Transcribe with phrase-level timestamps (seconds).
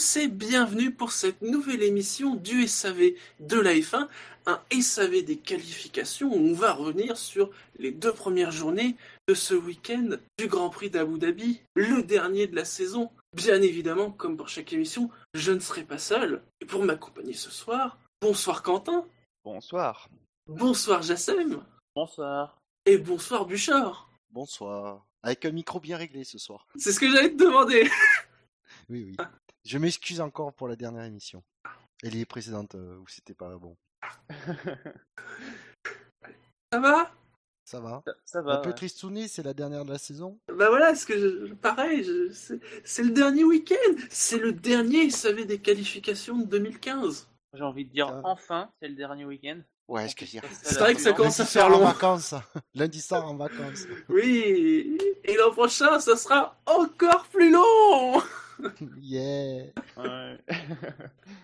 [0.00, 4.08] tous et bienvenue pour cette nouvelle émission du SAV de la F1,
[4.46, 8.96] un SAV des qualifications où on va revenir sur les deux premières journées
[9.28, 13.10] de ce week-end du Grand Prix d'Abu Dhabi, le dernier de la saison.
[13.36, 16.42] Bien évidemment, comme pour chaque émission, je ne serai pas seul.
[16.62, 19.04] Et pour m'accompagner ce soir, bonsoir Quentin.
[19.44, 20.08] Bonsoir.
[20.46, 21.62] Bonsoir Jassem.
[21.94, 22.58] Bonsoir.
[22.86, 24.10] Et bonsoir Bouchard.
[24.30, 25.04] Bonsoir.
[25.22, 26.66] Avec un micro bien réglé ce soir.
[26.76, 27.90] C'est ce que j'allais te demander.
[28.88, 29.16] Oui, oui.
[29.64, 31.42] Je m'excuse encore pour la dernière émission.
[32.02, 33.76] Et les précédentes euh, où c'était pas bon.
[36.72, 37.10] Ça va?
[37.64, 38.58] Ça va Ça, ça Un va.
[38.58, 38.74] peu ouais.
[38.74, 40.38] tristouné, c'est la dernière de la saison?
[40.48, 42.58] Bah voilà, ce que je- pareil, je- c'est-
[43.02, 43.94] le dernier week-end.
[44.08, 47.28] C'est le dernier SAV des qualifications de 2015.
[47.52, 49.60] J'ai envie de dire enfin, c'est le dernier week-end.
[49.88, 50.42] Ouais, je que dire.
[50.62, 51.84] C'est vrai que ça commence à Lundi faire soir en long.
[51.86, 52.34] vacances.
[52.74, 53.86] Lundi soir en vacances.
[54.08, 58.22] Oui, et l'an prochain, ça sera encore plus long.
[59.00, 59.64] Yeah.
[59.96, 60.38] Ouais.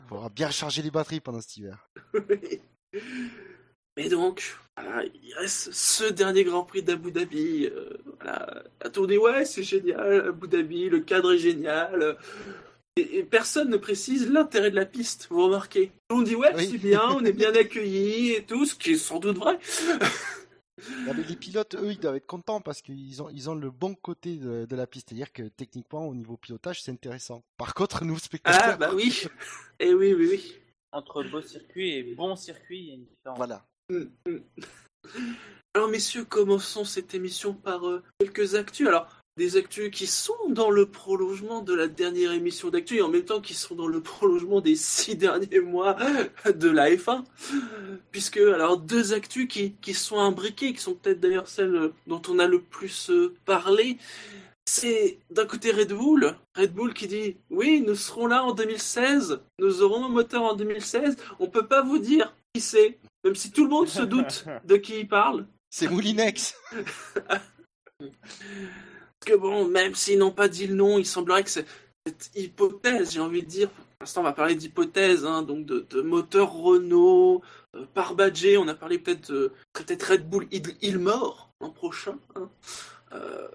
[0.08, 1.88] Faudra bien recharger les batteries pendant cet hiver.
[3.98, 7.66] Et donc, voilà, il reste ce dernier Grand Prix d'Abu Dhabi.
[7.66, 12.16] euh, voilà, la tournée, ouais, c'est génial, Abu Dhabi, le cadre est génial.
[12.98, 15.92] Et, et personne ne précise l'intérêt de la piste, vous remarquez.
[16.10, 16.68] On dit, ouais, Oui.
[16.70, 19.58] c'est bien, on est bien accueillis et tout, ce qui est sans doute vrai.
[21.06, 23.70] Non, mais les pilotes, eux, ils doivent être contents parce qu'ils ont, ils ont le
[23.70, 25.08] bon côté de, de la piste.
[25.08, 27.42] C'est-à-dire que techniquement, au niveau pilotage, c'est intéressant.
[27.56, 28.74] Par contre, nous, spectateurs.
[28.74, 29.22] Ah, bah oui.
[29.80, 30.54] Et oui, oui, oui.
[30.92, 33.36] Entre beau circuit et bon circuit, il y a une différence.
[33.36, 33.66] Voilà.
[33.90, 34.38] Mm, mm.
[35.74, 38.88] Alors messieurs, commençons cette émission par euh, quelques actus.
[38.88, 39.06] Alors,
[39.36, 43.24] des actus qui sont dans le prolongement de la dernière émission d'actu et en même
[43.24, 45.96] temps qui sont dans le prolongement des six derniers mois
[46.46, 47.22] de la F1.
[48.12, 52.38] Puisque, alors, deux actus qui, qui sont imbriquées, qui sont peut-être d'ailleurs celles dont on
[52.38, 53.98] a le plus euh, parlé.
[54.64, 59.40] C'est d'un côté Red Bull, Red Bull qui dit oui, nous serons là en 2016,
[59.60, 63.52] nous aurons un moteur en 2016, on peut pas vous dire qui c'est, même si
[63.52, 65.46] tout le monde se doute de qui il parle.
[65.70, 66.56] C'est Moulinex.
[69.26, 71.66] Que bon, même s'ils n'ont pas dit le nom, il semblerait que c'est-
[72.06, 76.00] cette hypothèse, j'ai envie de dire, pour l'instant on va parler d'hypothèse, hein, donc de,
[76.00, 77.42] moteur Renault,
[77.74, 82.16] euh, par Badger, on a parlé peut-être de peut-être Red Bull Il, Ilmore l'an prochain.
[82.36, 82.48] hein.
[83.12, 83.48] Euh,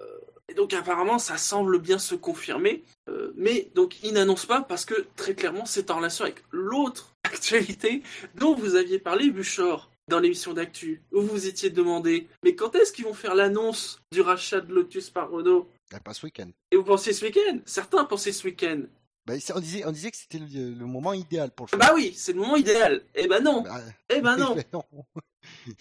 [0.49, 4.83] et donc apparemment ça semble bien se confirmer, euh, mais donc ils n'annoncent pas parce
[4.85, 8.01] que très clairement c'est en relation avec l'autre actualité
[8.35, 12.75] dont vous aviez parlé, Buchor, dans l'émission d'actu, où vous vous étiez demandé, mais quand
[12.75, 15.69] est-ce qu'ils vont faire l'annonce du rachat de Lotus par Renault?
[15.94, 16.49] Ah, pas ce week-end.
[16.72, 17.59] Et vous pensez ce week-end?
[17.66, 18.81] Certains pensaient ce week-end.
[19.25, 21.79] Bah, on, disait, on disait que c'était le, le moment idéal pour le faire.
[21.79, 23.03] Bah oui, c'est le moment idéal.
[23.16, 23.79] Eh ben non, Bah,
[24.09, 24.55] eh ben non.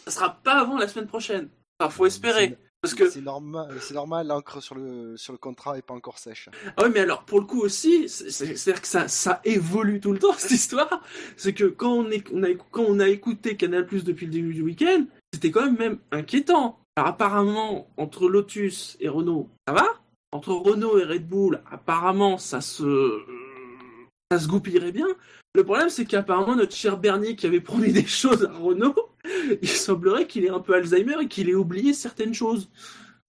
[0.05, 1.49] ça sera pas avant la semaine prochaine.
[1.79, 2.57] Enfin, faut espérer.
[2.83, 6.19] Parce que, C'est normal, c'est normal, l'encre sur le, sur le contrat est pas encore
[6.19, 6.49] sèche.
[6.77, 10.01] ah oui, mais alors, pour le coup aussi, c'est- c'est- c'est-à-dire que ça, ça évolue
[10.01, 11.03] tout le temps, cette histoire.
[11.37, 14.33] C'est que quand on, est, on a, quand on a écouté Canal Plus depuis le
[14.33, 15.05] début du week-end,
[15.35, 16.79] c'était quand même même inquiétant.
[16.97, 19.87] Alors apparemment, entre Lotus et Renault, ça va
[20.33, 23.21] Entre Renault et Red Bull, apparemment, ça se...
[24.33, 25.07] ça se goupillerait bien.
[25.55, 28.95] Le problème, c'est qu'apparemment, notre cher Bernier, qui avait promis des choses à Renault,
[29.63, 32.71] il semblerait qu'il ait un peu Alzheimer et qu'il ait oublié certaines choses.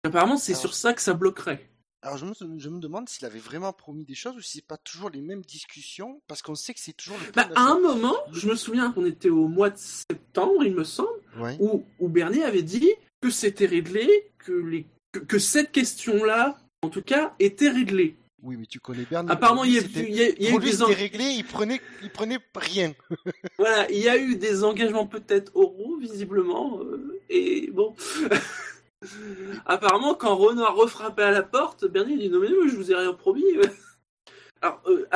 [0.03, 1.68] Apparemment, c'est Alors- sur ça que ça bloquerait.
[2.03, 4.66] Alors je me, je me demande s'il avait vraiment promis des choses ou si c'est
[4.66, 7.79] pas toujours les mêmes discussions, parce qu'on sait que c'est toujours le Bah, à un
[7.79, 11.09] moment, je me souviens qu'on était au mois de septembre, il me semble,
[11.40, 11.56] Ouais.
[11.59, 12.90] où, où Bernier avait dit
[13.22, 14.09] que c'était réglé,
[14.40, 18.16] que, les, que, que cette question-là, en tout cas, était réglée.
[18.43, 19.29] Oui, mais tu connais Bernie.
[19.32, 21.26] Apparemment, il y a, il y a- il y a eu lui, des, en- réglé,
[21.26, 22.93] il prenait, il prenait rien.
[23.59, 27.96] voilà, il y a eu des engagements peut-être oraux, visiblement, euh, et bon.
[29.66, 32.91] Apparemment, quand Renault a refrappé à la porte, Bernier dit non mais non, je vous
[32.91, 33.43] ai rien promis.
[34.61, 35.08] Alors, euh,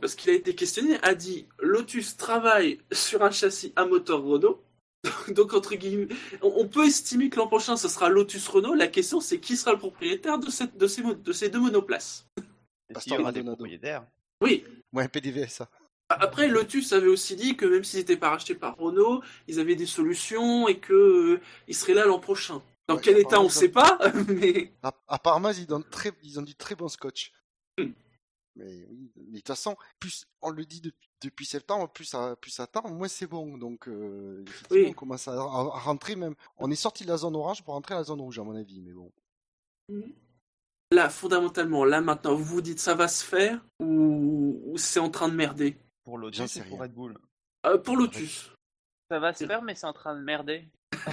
[0.00, 4.60] parce qu'il a été questionné, a dit Lotus travaille sur un châssis à moteur Renault.
[5.28, 6.08] Donc, entre guillemets,
[6.42, 8.74] on peut estimer que l'an prochain, ce sera Lotus Renault.
[8.74, 11.60] La question, c'est qui sera le propriétaire de, cette, de, ces, mo- de ces deux
[11.60, 12.26] monoplaces?
[12.94, 14.06] Pastor s'il y aura des propriétaires.
[14.42, 14.64] Oui.
[14.92, 15.68] Ouais, PDV, ça.
[16.10, 19.74] Après, Lotus avait aussi dit que même s'ils n'étaient pas rachetés par Renault, ils avaient
[19.76, 20.92] des solutions et que
[21.34, 22.62] euh, ils seraient là l'an prochain.
[22.88, 23.98] Dans Ouais, quel état, on ne sait pas,
[24.28, 27.32] mais App- Apparemment, ils très, ils ont du très bon scotch.
[27.78, 27.90] Hmm.
[28.56, 32.34] Mais oui, mais de toute façon, plus on le dit depuis, depuis septembre, plus ça,
[32.40, 33.58] plus ça tard, moins c'est bon.
[33.58, 34.86] Donc, euh, Oui.
[34.88, 36.34] on commence à, à rentrer même.
[36.56, 38.56] On est sorti de la zone orange pour rentrer à la zone rouge, à mon
[38.56, 38.80] avis.
[38.80, 39.12] Mais bon.
[40.90, 45.10] Là, fondamentalement, là maintenant, vous vous dites ça va se faire ou, ou c'est en
[45.10, 45.76] train de merder?
[46.04, 46.82] Pour Lotus et pour rien.
[46.84, 47.18] Red Bull.
[47.66, 48.52] Euh, Pour Lotus.
[49.10, 50.68] Ça va se faire, mais c'est en train de merder.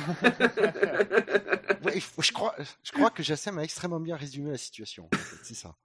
[1.84, 5.08] Ouais, je, crois, je crois que Jassem a extrêmement bien résumé la situation.
[5.14, 5.76] en fait, C'est ça.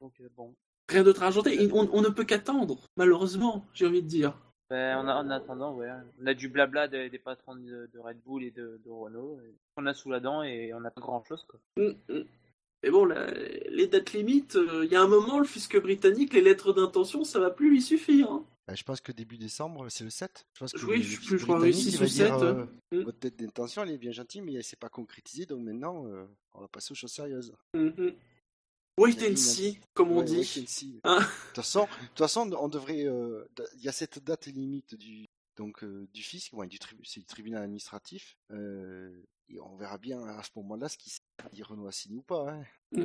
[0.00, 0.54] Donc, bon.
[0.88, 4.36] rien d'autre à On, on ne peut qu'attendre, malheureusement, j'ai envie de dire.
[4.70, 5.88] Ben, on a, en attendant, ouais,
[6.22, 9.40] on a du blabla des, des patrons de, de Red Bull et de, de Renault.
[9.44, 11.58] et on a sous la dent et on a pas grand chose, quoi.
[11.76, 12.24] Mm, mm.
[12.84, 16.32] Mais bon, la- les dates limites, euh, il y a un moment, le fisc britannique,
[16.32, 18.30] les lettres d'intention, ça va plus lui suffire.
[18.30, 18.44] hein.
[18.68, 20.46] Bah, je pense que début décembre, c'est le 7.
[20.54, 22.32] Je pense que Oui, le- je- le je crois, oui, il six va ou dire,
[22.38, 22.42] sept.
[22.42, 23.00] euh, Mm.
[23.02, 26.24] votre date d'intention, elle est bien gentille, mais elle s'est pas concrétisée, donc maintenant, euh,
[26.54, 27.52] on va passer aux choses sérieuses.
[29.00, 30.36] Wait a and see, comme on Ouais, dit.
[30.38, 31.00] wait and see.
[31.04, 33.04] Hein De toute façon, de toute façon, on devrait.
[33.06, 33.44] euh,
[33.76, 35.26] Il y a cette date limite du
[35.56, 39.10] donc euh, du fisc, ouais, du c'est du tribunal administratif, euh,
[39.50, 41.10] et on verra bien à ce moment-là ce qui
[41.52, 42.50] dit Renault a signé ou pas.
[42.96, 43.04] hein.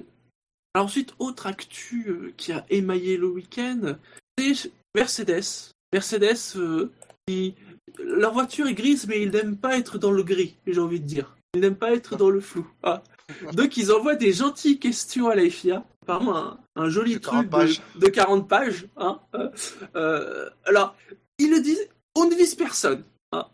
[0.74, 3.98] Alors ensuite, autre actu qui a émaillé le week-end,
[4.38, 5.72] c'est Mercedes.
[5.94, 6.38] Mercedes,
[7.28, 7.56] qui-
[8.00, 11.06] leur voiture est grise, mais ils n'aiment pas être dans le gris, j'ai envie de
[11.08, 11.36] dire.
[11.56, 12.68] Ils n'aiment pas être dans le flou.
[12.84, 13.04] Ah.
[13.54, 15.84] Donc ils envoient des gentilles questions à la FIA.
[16.04, 17.50] Apparemment, un, un joli De 40 truc
[17.96, 18.88] de, de 40 pages.
[18.98, 19.20] hein.
[19.34, 19.50] Euh,
[19.96, 20.96] euh, alors,
[21.40, 23.04] ils le disent, on ne vise personne.
[23.32, 23.48] hein.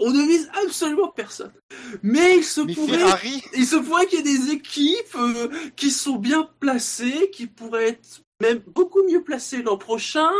[0.00, 1.52] On ne vise absolument personne.
[2.02, 5.48] Mais il se Mais pourrait Ferrari, il se pourrait qu'il y ait des équipes euh,
[5.76, 10.30] qui sont bien placées, qui pourraient être même beaucoup mieux placées l'an prochain,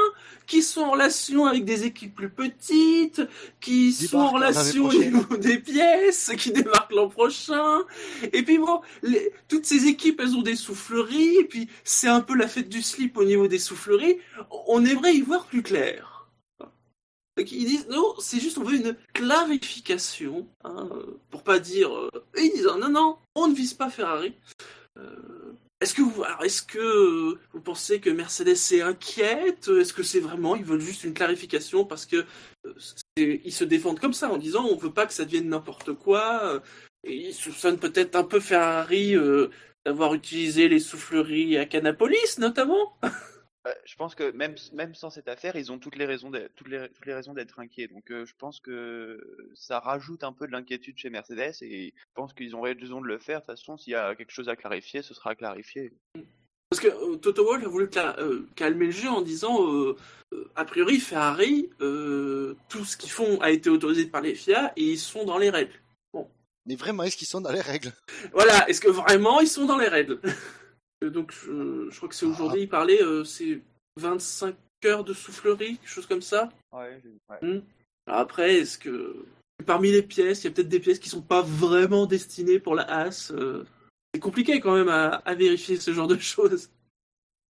[0.47, 3.23] qui sont en relation avec des équipes plus petites,
[3.61, 7.85] qui sont en relation au niveau des pièces, qui démarquent l'an prochain.
[8.33, 12.21] Et puis bon, les- toutes ces équipes, elles ont des souffleries, et puis c'est un
[12.21, 14.19] peu la fête du slip au niveau des souffleries.
[14.67, 16.29] On aimerait y voir plus clair.
[17.37, 20.89] Donc ils disent non, c'est juste on veut une clarification, hein,
[21.31, 21.95] pour pas dire.
[21.97, 24.35] euh, et ils disent non non, on ne vise pas Ferrari.
[24.99, 25.15] Euh,
[25.81, 29.69] est-ce que vous est-ce que euh, vous pensez que Mercedes est inquiète?
[29.69, 32.27] Est-ce que c'est vraiment ils veulent juste une clarification parce que
[32.67, 32.75] euh,
[33.17, 36.45] ils se défendent comme ça en disant on veut pas que ça devienne n'importe quoi
[36.45, 36.61] euh,
[37.05, 39.15] et ils soupçonnent peut-être un peu Ferrari
[39.87, 42.99] d'avoir utilisé les souffleries à Canapolis notamment?
[43.67, 46.55] Euh, je pense que même, même sans cette affaire, ils ont toutes les raisons d'être,
[46.55, 47.89] toutes les, toutes les raisons d'être inquiets.
[47.89, 49.21] Donc euh, je pense que
[49.55, 53.07] ça rajoute un peu de l'inquiétude chez Mercedes et je pense qu'ils ont raison de
[53.07, 53.41] le faire.
[53.41, 55.93] De toute façon, s'il y a quelque chose à clarifier, ce sera clarifié.
[56.71, 59.97] Parce que euh, Toto Wolff a voulu cla- euh, calmer le jeu en disant euh,
[60.33, 64.73] euh, a priori Ferrari euh, tout ce qu'ils font a été autorisé par les FIA
[64.77, 65.75] et ils sont dans les règles.
[66.65, 67.93] mais vraiment, est-ce qu'ils sont dans les règles?
[68.33, 70.21] Voilà, est-ce que vraiment ils sont dans les règles?
[71.03, 73.63] Donc je, je crois que c'est aujourd'hui il parlait euh, c'est
[73.97, 74.55] 25
[74.85, 76.51] heures de soufflerie, quelque chose comme ça.
[76.73, 77.01] Ouais,
[78.07, 79.25] Alors après est-ce que
[79.67, 82.75] parmi les pièces, il y a peut-être des pièces qui sont pas vraiment destinées pour
[82.75, 83.31] la Haas.
[83.35, 83.65] euh,
[84.13, 86.71] c'est compliqué quand même à, à vérifier ce genre de choses.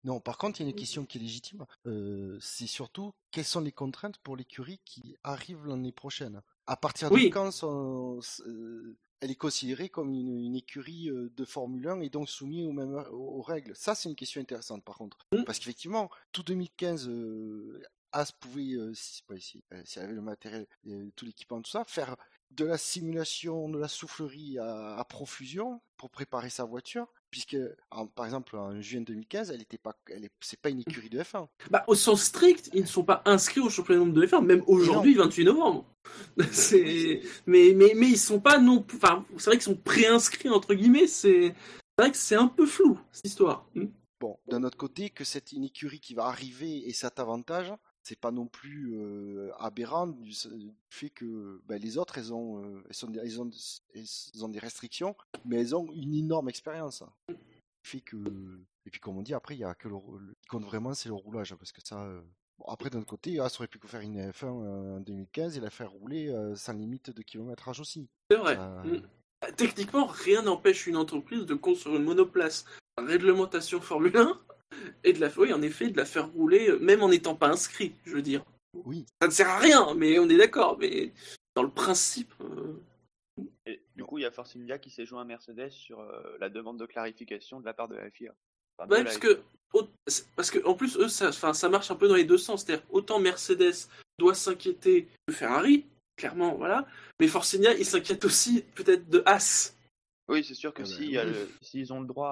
[0.04, 1.66] Non, par contre, il y a une question qui est légitime.
[1.86, 6.40] Euh, c'est surtout quelles sont les contraintes pour l'écurie qui arrive l'année prochaine?
[6.66, 7.30] À partir de Oui.
[7.30, 12.08] quand sont- euh, elle est considérée comme une, une écurie euh, de Formule 1 et
[12.08, 13.74] donc soumise aux mêmes aux, règles.
[13.74, 15.44] Ça, c'est une question intéressante par contre, Mm.
[15.44, 17.08] parce qu'effectivement, tout 2015.
[17.08, 20.66] Euh, As pouvait, euh, si, pas ici, euh, si elle avait le matériel,
[21.14, 22.16] tout l'équipement, tout ça, faire
[22.50, 27.56] de la simulation, de la soufflerie à, à profusion pour préparer sa voiture, puisque
[27.90, 31.10] en- par exemple en juin 2015, elle était pas, elle est, c'est pas une écurie
[31.10, 31.48] de F1.
[31.70, 35.14] Bah, au sens strict, ils ne sont pas inscrits au championnat de F1, même aujourd'hui,
[35.14, 35.86] 28 novembre.
[36.52, 37.20] C'est...
[37.46, 38.96] Mais, mais, mais ils sont pas non plus.
[38.96, 41.06] Enfin, c'est vrai qu'ils sont préinscrits, entre guillemets.
[41.06, 43.66] C'est, c'est vrai que c'est un peu flou, cette histoire.
[43.74, 43.86] Hmm.
[44.20, 48.18] Bon, d'un autre côté, que c'est une écurie qui va arriver et cet avantage, c'est
[48.18, 52.82] pas non plus euh, aberrant du, du fait que ben, les autres, elles ont, euh,
[52.88, 53.50] elles, sont, elles, ont,
[53.94, 55.14] elles ont des restrictions,
[55.44, 57.02] mais elles ont une énorme expérience.
[57.82, 58.16] Fait que,
[58.86, 60.94] et puis comme on dit, après, il y a que le, le- qui compte vraiment,
[60.94, 62.02] c'est le roulage, parce que ça.
[62.04, 62.20] euh,
[62.58, 65.92] Bon, après, d'un côté, As aurait pu faire une F1 en 2015 et la faire
[65.92, 68.08] rouler sans limite de kilométrage aussi.
[68.30, 68.56] C'est vrai.
[68.56, 69.00] Ça- Hmm.
[69.40, 72.64] Bah, Techniquement, rien n'empêche une entreprise de construire une monoplace
[72.98, 74.40] réglementation Formule 1
[75.04, 77.48] et de la, oui, en effet, de la faire rouler, euh, même en n'étant pas
[77.48, 78.44] inscrit, je veux dire.
[78.84, 80.76] Oui, Ça ne sert à rien, mais on est d'accord.
[80.78, 81.12] Mais
[81.54, 82.32] dans le principe.
[82.40, 82.80] euh,
[83.66, 86.36] Et du coup, il y a Force India qui s'est joint à Mercedes sur euh,
[86.40, 88.34] la demande de clarification de la part de la FIA.
[88.76, 89.40] Enfin, de Ouais, la parce que,
[90.36, 92.64] parce que en plus, eux, ça, enfin, ça marche un peu dans les deux sens.
[92.64, 96.86] C'est-à-dire, autant Mercedes doit s'inquiéter de Ferrari, clairement, voilà.
[97.20, 99.74] Mais Forcinia, il s'inquiète aussi peut-être de Haas.
[100.28, 101.48] Oui, c'est sûr que Ah bah, a oui.
[101.62, 102.30] s'ils ont le droit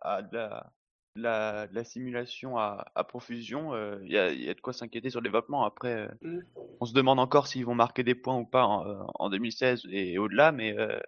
[0.00, 0.72] à, à de, la,
[1.16, 4.60] la, de la simulation à, à profusion, euh, il y, a, il y a de
[4.60, 5.64] quoi s'inquiéter sur le développement.
[5.64, 6.40] Après, euh, Mm.
[6.80, 9.82] on se demande encore s'ils vont marquer des points ou pas en, euh, en 2016
[9.90, 10.98] et au-delà, mais euh,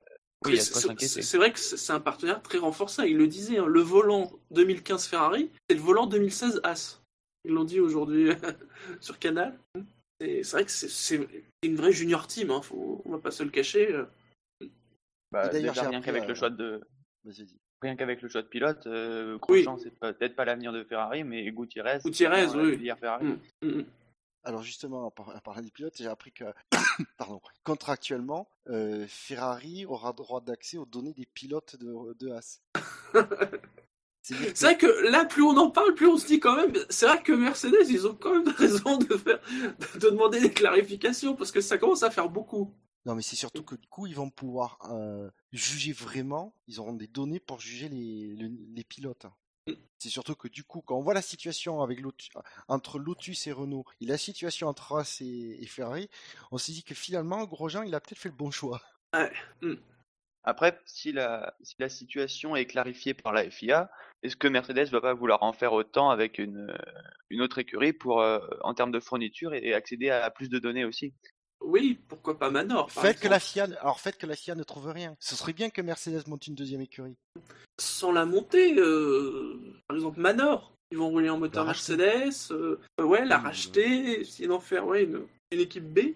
[0.45, 1.07] oui, il y a de quoi C'est- s'inquiéter.
[1.09, 3.09] c'est c'est vrai que c'est un partenaire très renforcé.
[3.09, 7.01] Il le disait, hein, le volant 2015 Ferrari, c'est le volant 2016 Haas.
[7.45, 8.31] Ils l'ont dit aujourd'hui
[9.01, 9.59] sur Canal.
[10.21, 11.29] C'est vrai que c'est-
[11.63, 14.03] une vraie junior team, hein, faut, on va pas se le cacher.
[15.33, 16.81] Bah, d'ailleurs, j'ai rien qu'avec euh, le choix de,
[17.25, 17.57] vas-y, vas-y.
[17.83, 19.63] Rien qu'avec le choix de pilote, euh, Oui.
[19.63, 22.91] Grosjean, c'est peut-être pas l'avenir de Ferrari, mais Gutiérrez, c'est Gutiérrez, oui.
[22.99, 23.25] Ferrari.
[23.27, 23.85] Mm, mm, mm.
[24.45, 26.45] Alors justement, en, par- en parlant des pilotes, j'ai appris que,
[27.19, 32.61] pardon, contractuellement, euh, Ferrari aura droit d'accès aux données des pilotes de, de Haas.
[34.23, 36.73] C'est vrai que là, plus on en parle, plus on se dit quand même.
[36.91, 39.39] C'est vrai que Mercedes, ils ont quand même raison de, faire,
[40.01, 42.73] de demander des clarifications parce que ça commence à faire beaucoup.
[43.07, 46.55] Non, mais c'est surtout que du coup, ils vont pouvoir euh, juger vraiment.
[46.67, 49.27] Ils auront des données pour juger les, le- les pilotes.
[49.99, 52.31] C'est surtout que du coup, quand on voit la situation avec Lotus,
[52.69, 56.11] entre Lotus et Renault et la situation entre Haas et, et Ferrari,
[56.53, 58.83] on s'est dit que finalement, Grosjean, il a peut-être fait le bon choix.
[60.45, 63.91] Après, si la, si la situation est clarifiée par la FIA,
[64.23, 66.75] est-ce que Mercedes va pas vouloir en faire autant avec une,
[67.31, 70.59] une autre écurie pour, euh, en termes de fourniture et, et accéder à plus de
[70.59, 71.15] données aussi?
[71.67, 73.41] Oui, pourquoi pas Manor par Faites que la.
[73.41, 75.17] FIA, alors faites que la FIA ne trouve rien.
[75.19, 77.17] Ce serait bien que Mercedes monte une deuxième écurie.
[77.79, 81.73] Sans la montée, euh, par exemple Manor, ils vont rouler en moteur La.
[81.73, 86.15] Mercedes, euh, ouais, la Oui, racheter, essayer d'en faire ouais, une, une équipe B.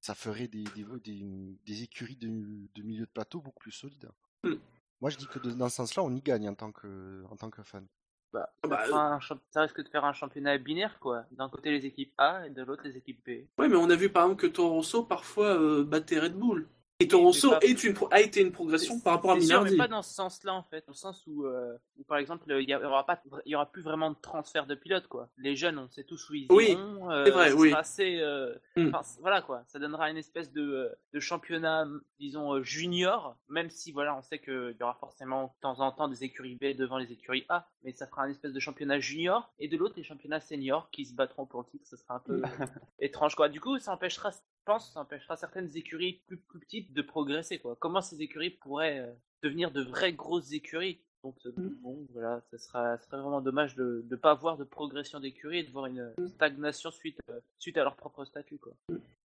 [0.00, 1.26] Ça ferait des, des, des,
[1.66, 2.28] des écuries de,
[2.74, 4.08] de milieu de plateau beaucoup plus solides.
[4.44, 4.54] Mm.
[5.00, 7.50] Moi, je dis que dans ce sens-là, on y gagne en tant que, en tant
[7.50, 7.86] que fan.
[8.32, 11.24] Bah, Ah bah, un ça risque de faire un championnat binaire, quoi.
[11.32, 13.46] D'un côté les équipes A et de l'autre les équipes B.
[13.58, 16.68] Ouais, mais on a vu par exemple que Toro Rosso parfois euh, battait Red Bull.
[16.98, 19.34] Et Toro Rosso mais pas- est une pro- a été une progression par rapport à
[19.34, 19.72] C'est sûr, Minardi.
[19.72, 22.44] mais pas dans ce sens-là en fait, dans le sens où, euh, où par exemple
[22.58, 25.28] il y, aura pas, il y aura plus vraiment de transfert de pilotes quoi.
[25.36, 27.10] Les jeunes, on sait tous où ils Oui, iront.
[27.10, 27.72] euh, c'est vrai, ce oui.
[27.74, 28.92] assez, euh, Mm.
[29.20, 31.86] voilà quoi, ça donnera une espèce de, euh, de championnat,
[32.18, 36.08] disons junior, même si voilà, on sait qu'il y aura forcément de temps en temps
[36.08, 39.52] des écuries B devant les écuries A, mais ça fera un espèce de championnat junior
[39.58, 41.86] et de l'autre les championnats seniors qui se battront pour le titre.
[41.86, 42.40] Ça sera un peu
[43.00, 43.50] étrange quoi.
[43.50, 44.30] Du coup, ça empêchera,
[44.66, 47.76] je pense, ça empêchera certaines écuries plus, plus petites de progresser quoi.
[47.78, 50.98] Comment ces écuries pourraient euh, devenir de vraies grosses écuries?
[51.22, 51.68] Donc euh, Mm.
[51.82, 55.62] bon voilà, ce sera, serait vraiment dommage de ne pas voir de progression d'écurie et
[55.62, 56.26] de voir une Mm.
[56.28, 58.72] stagnation suite, euh, suite à leur propre statut quoi.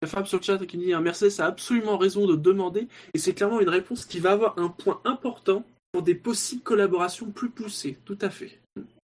[0.02, 3.34] A Fab sur le chat qui dit Mercedes a absolument raison de demander, et c'est
[3.34, 7.98] clairement une réponse qui va avoir un point important pour des possibles collaborations plus poussées.
[8.06, 8.60] Tout à fait.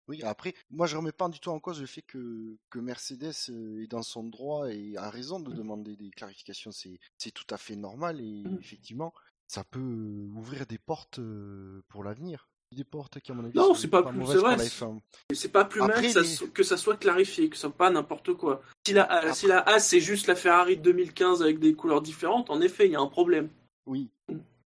[0.08, 3.34] Oui, après, moi je remets pas du tout en cause le fait que, que Mercedes
[3.50, 6.72] euh, est dans son droit et a raison de demander des clarifications.
[6.72, 7.00] C'est,
[7.32, 8.58] tout à fait normal et Mm.
[8.60, 9.14] effectivement,
[9.48, 12.48] ça peut euh, ouvrir des portes euh, pour l'avenir.
[12.72, 14.86] Des portes qui, à mon avis, Non, sont c'est pas plus- mauvaises c'est vrai, c'est-
[14.86, 15.00] F1.
[15.30, 17.72] Et C'est pas plus mal que ça, les- que ça soit clarifié, que ce soit
[17.78, 18.62] pas n'importe quoi.
[18.86, 22.02] Si la, A- si la A c'est juste la Ferrari de 2015 avec des couleurs
[22.02, 23.50] différentes, en effet, il y a un problème.
[23.86, 24.10] Oui.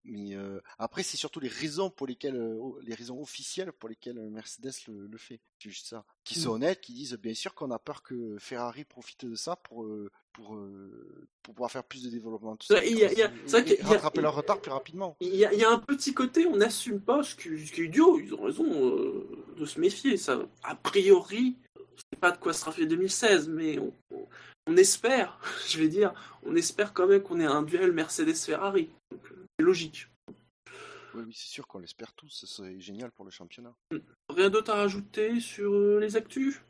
[0.05, 4.19] Mais euh, après, c'est surtout les raisons pour lesquelles, euh, les raisons officielles pour lesquelles
[4.19, 5.41] euh, Mercedes le, le fait.
[5.63, 6.05] C'est juste ça.
[6.25, 6.55] Qui sont Mm.
[6.55, 9.87] honnêtes, qui disent bien sûr qu'on a peur que Ferrari profite de ça pour,
[10.33, 10.59] pour,
[11.43, 12.57] pour pouvoir faire plus de développement.
[12.57, 13.89] Tout ça, Ouais, il y a- il y a- et- c'est vrai et qu'il y
[13.89, 15.17] a- rattraper leur retard plus rapidement.
[15.21, 17.71] Il y, a, il y a un petit côté, on n'assume pas, ce qui, ce
[17.73, 19.29] qui est idiot, ils ont raison euh,
[19.59, 20.17] de se méfier.
[20.17, 21.83] Ça, a priori, je
[22.15, 24.27] sais pas de quoi sera fait 2016, mais on, on-
[24.67, 25.39] on espère,
[25.69, 28.89] je vais dire, on espère quand même qu'on ait un duel Mercedes-Ferrari.
[29.61, 30.09] Logique.
[31.15, 32.29] Oui, oui, c'est sûr qu'on l'espère tous.
[32.29, 33.75] Ce serait génial pour le championnat.
[34.29, 36.61] Rien d'autre à rajouter sur euh, les actus?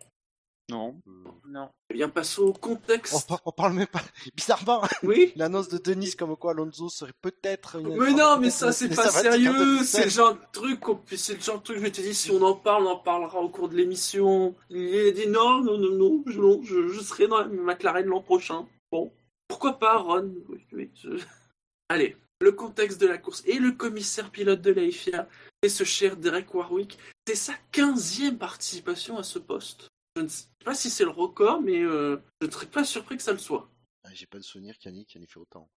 [0.70, 1.00] Non.
[1.08, 1.10] Euh,
[1.48, 1.68] Non.
[1.90, 3.28] Eh bien, passons au on, contexte.
[3.44, 4.02] on parle même pas.
[4.36, 7.98] Bizarrement, Oui l'annonce de Denis comme quoi Alonso serait peut-être une.
[7.98, 9.88] Mais non, mais ça c'est pas sérieux, 2016.
[9.88, 10.80] c'est le genre de truc,
[11.16, 13.40] c'est le genre de truc, je m'étais dit, si on en parle, on en parlera
[13.40, 14.54] au cours de l'émission.
[14.70, 18.06] Il a dit non, non, non, non, je, non, je, je serai dans la McLaren
[18.06, 18.66] l'an prochain.
[18.92, 19.12] Bon,
[19.48, 20.32] pourquoi pas, Ron?
[20.48, 21.18] Oui, oui, je-
[21.88, 25.28] Allez, le contexte de la course et le commissaire pilote de la FIA,
[25.62, 26.98] c'est ce cher Derek Warwick.
[27.26, 29.88] C'est sa quinzième participation à ce poste.
[30.16, 33.16] Je ne sais pas si c'est le record, mais euh, je ne serais pas surpris
[33.16, 33.70] que ça le soit.
[34.04, 35.68] Ah, J'ai pas de souvenir qu'Yannick en ait fait autant.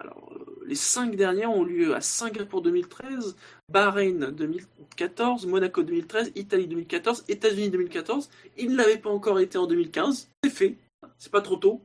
[0.00, 3.36] Alors, euh, les cinq dernières ont lieu à Singapour 2013,
[3.68, 8.28] Bahreïn 2014, Monaco 2013, Italie 2014, États-Unis 2014.
[8.58, 10.28] Il ne l'avait pas encore été en 2015.
[10.44, 10.76] C'est fait.
[11.18, 11.82] C'est pas trop tôt.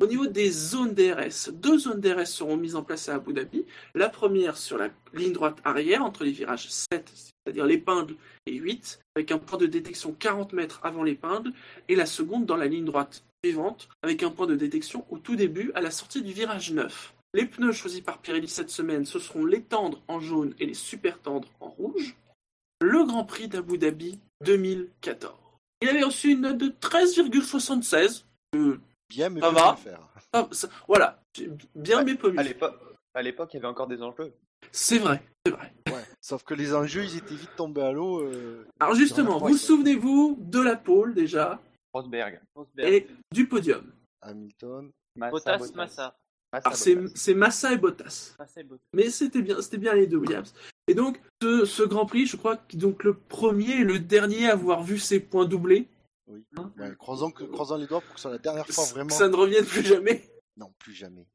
[0.00, 3.64] Au niveau des zones DRS, deux zones DRS seront mises en place à Abu Dhabi.
[3.94, 8.14] La première sur la ligne droite arrière, entre les virages 7, c'est-à-dire l'épingle,
[8.46, 11.52] et 8, avec un point de détection 40 mètres avant l'épingle.
[11.88, 15.36] Et la seconde dans la ligne droite suivante, avec un point de détection au tout
[15.36, 17.14] début, à la sortie du virage 9.
[17.34, 20.74] Les pneus choisis par Pirelli cette semaine, ce seront les tendres en jaune et les
[20.74, 22.16] super tendres en rouge.
[22.80, 25.34] Le Grand Prix d'Abu Dhabi 2014.
[25.82, 28.24] Il avait reçu une note de 13,76.
[28.56, 30.00] Euh, Bien, mais Ça peut va le faire.
[30.32, 31.20] ah, ça- voilà,
[31.74, 32.42] bien mais pas À mieux.
[32.42, 32.74] l'époque,
[33.14, 34.32] à l'époque, il y avait encore des enjeux.
[34.72, 35.72] C'est vrai, c'est vrai.
[35.88, 36.04] Ouais.
[36.20, 38.20] Sauf que les enjeux, ils étaient vite tombés à l'eau.
[38.22, 39.58] euh, Alors justement, Ouais, vous ouais.
[39.58, 41.60] souvenez-vous de la pole déjà?
[41.92, 42.88] Rosberg, Rosberg.
[42.88, 43.84] et du podium
[44.22, 44.90] Hamilton.
[45.16, 45.74] Massa, Bottas, Bottas.
[45.74, 46.16] Massa.
[46.52, 47.34] Massa Alors c'est Bottas.
[47.34, 48.34] Massa et Bottas.
[48.38, 48.76] Ah, c'est beau.
[48.94, 50.54] Mais c'était bien, c'était bien les deux Williams.
[50.86, 54.48] Et donc, ce, ce Grand Prix, je crois que donc le premier et le dernier
[54.48, 55.88] à avoir vu ses points doublés.
[56.30, 56.44] Oui.
[56.56, 58.90] Hein Ouais, croisons, que- croisons les doigts pour que ce soit la dernière fois que
[58.90, 59.10] vraiment.
[59.10, 60.22] Ça ne revienne plus jamais.
[60.56, 61.26] Non, plus jamais.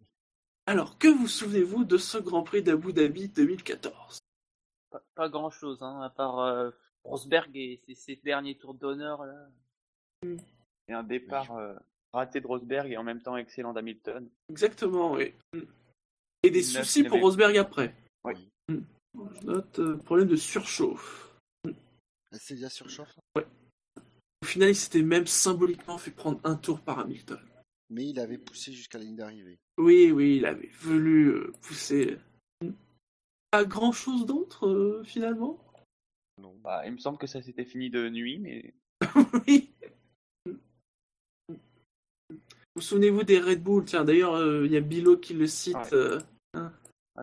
[0.67, 4.19] Alors, que vous souvenez-vous de ce Grand Prix d'Abu Dhabi 2014
[4.89, 6.71] Pas, pas grand chose, hein, à part euh,
[7.03, 9.47] Rosberg et ses, ses derniers tours d'honneur là.
[10.87, 11.75] Et un départ euh,
[12.13, 14.27] raté de Rosberg et en même temps excellent d'Hamilton.
[14.49, 15.33] Exactement, oui.
[16.43, 17.19] Et des soucis pour.
[17.19, 17.93] Rosberg après?
[18.23, 18.49] Oui.
[18.69, 21.31] Je note euh, problème de surchauffe.
[22.31, 23.15] C'est déjà surchauffe.
[24.45, 27.39] Au final, il s'était même symboliquement fait prendre un tour par Hamilton.
[27.89, 29.57] Mais il avait poussé jusqu'à la ligne d'arrivée.
[29.79, 32.19] Oui, oui, il avait voulu euh, pousser.
[33.49, 35.57] Pas grand chose d'autre, euh, finalement?
[36.39, 36.55] Non.
[36.63, 38.75] Bah, il me semble que ça s'était fini de nuit, mais
[39.47, 39.73] Oui.
[42.75, 43.83] Vous souvenez-vous des Red Bull?
[43.85, 45.75] Tiens, d'ailleurs, euh, il y a Bilo qui le cite.
[45.75, 45.93] Ouais.
[45.93, 46.19] euh,
[46.53, 46.71] ah,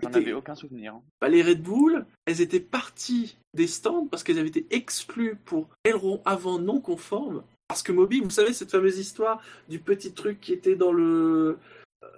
[0.02, 0.96] j'en avais aucun souvenir.
[0.96, 1.04] hein.
[1.20, 5.68] bah, les Red Bull, elles étaient parties des stands parce qu'elles avaient été exclues pour
[5.84, 7.42] aileron avant non conforme.
[7.68, 11.58] Parce que Moby, vous savez, cette fameuse histoire du petit truc qui était dans le.
[12.02, 12.08] euh,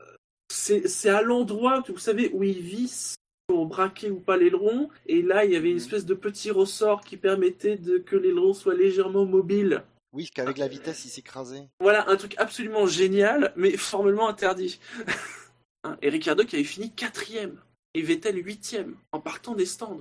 [0.51, 3.15] C'est à l'endroit, vous savez, où ils vissent
[3.47, 4.89] pour braquer ou pas l'aileron.
[5.07, 5.83] Et là, il y avait une Mhm.
[5.83, 9.83] espèce de petit ressort qui permettait de, que l'aileron soit légèrement mobile.
[10.13, 11.69] Oui, qu'avec la vitesse, il s'écrasait.
[11.81, 14.79] Voilà, un truc absolument génial, mais formellement interdit.
[15.87, 17.61] Hein, et Ricardo qui avait fini quatrième.
[17.93, 20.01] Et Vettel huitième, en partant des stands.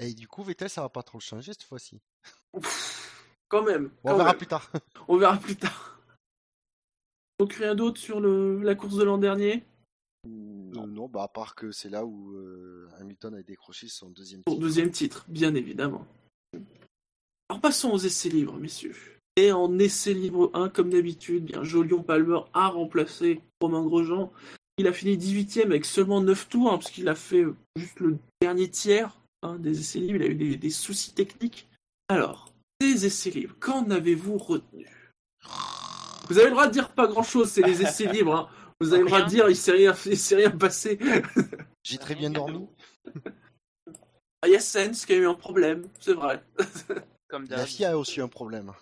[0.00, 2.00] Et du coup, Vettel, ça va pas trop le changer cette fois-ci.
[3.48, 3.88] Quand même.
[3.88, 4.38] Bon, quand on verra même.
[4.38, 4.72] plus tard.
[5.08, 6.00] On verra plus tard.
[7.38, 9.62] Donc rien d'autre sur le, la course de l'an dernier?
[10.26, 14.42] Non, non, bah à part que c'est là où euh, Hamilton a décroché son deuxième
[14.44, 14.60] titre.
[14.60, 16.06] deuxième titre, bien évidemment.
[17.48, 18.94] Alors passons aux essais libres, messieurs.
[19.36, 24.32] Et en essai libre 1, comme d'habitude, bien Jolion Palmer a remplacé Romain Grosjean.
[24.78, 28.00] Il a fini 18ème avec seulement 9 tours, hein, parce qu'il a fait euh, juste
[28.00, 30.16] le dernier tiers hein, des essais libres.
[30.16, 31.68] Il a eu des, des soucis techniques.
[32.08, 34.86] Alors, des essais libres, qu'en avez-vous retenu?
[36.28, 38.34] Vous avez le droit de dire pas grand-chose, c'est les essais libres.
[38.34, 38.48] hein.
[38.80, 40.98] Vous avez le droit de dire il s'est rien, il s'est rien passé.
[41.84, 42.66] J'ai très bien dormi.
[44.42, 46.42] Ah, Il y a Sens qui a eu un problème, c'est vrai.
[47.28, 48.72] Comme La fille a aussi un problème.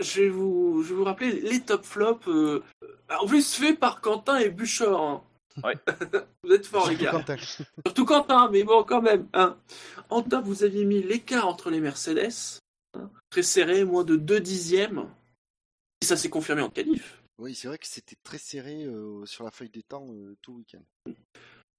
[0.00, 2.26] je vais vous, je vais vous rappeler les top flops.
[2.28, 2.62] euh,
[3.08, 5.00] en plus, fait par Quentin et Buchor.
[5.00, 5.22] hein.
[5.62, 5.74] Ouais.
[6.44, 7.10] vous êtes forts, les Surtout gars.
[7.24, 7.36] Quentin.
[7.86, 9.26] Surtout Quentin, mais bon, quand même.
[9.34, 9.56] hein.
[10.10, 12.60] En top, vous aviez mis l'écart entre les Mercedes.
[12.94, 15.08] hein, très serré, moins de 2 dixièmes.
[16.02, 17.22] Et ça s'est confirmé en qualif.
[17.38, 20.52] Oui, c'est vrai que c'était très serré euh, sur la feuille des temps euh, tout
[20.52, 21.12] le week-end.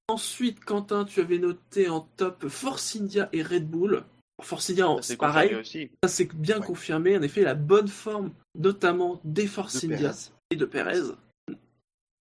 [0.09, 4.03] Ensuite, Quentin, tu avais noté en top Force India et Red Bull.
[4.41, 5.55] Force India, c'est pareil.
[5.55, 5.89] aussi.
[6.03, 6.65] Ça, c'est bien Ouais.
[6.65, 7.17] confirmé.
[7.17, 10.09] En effet, la bonne forme, notamment des Force De India.
[10.09, 10.19] Perez.
[10.49, 10.99] et de Pérez.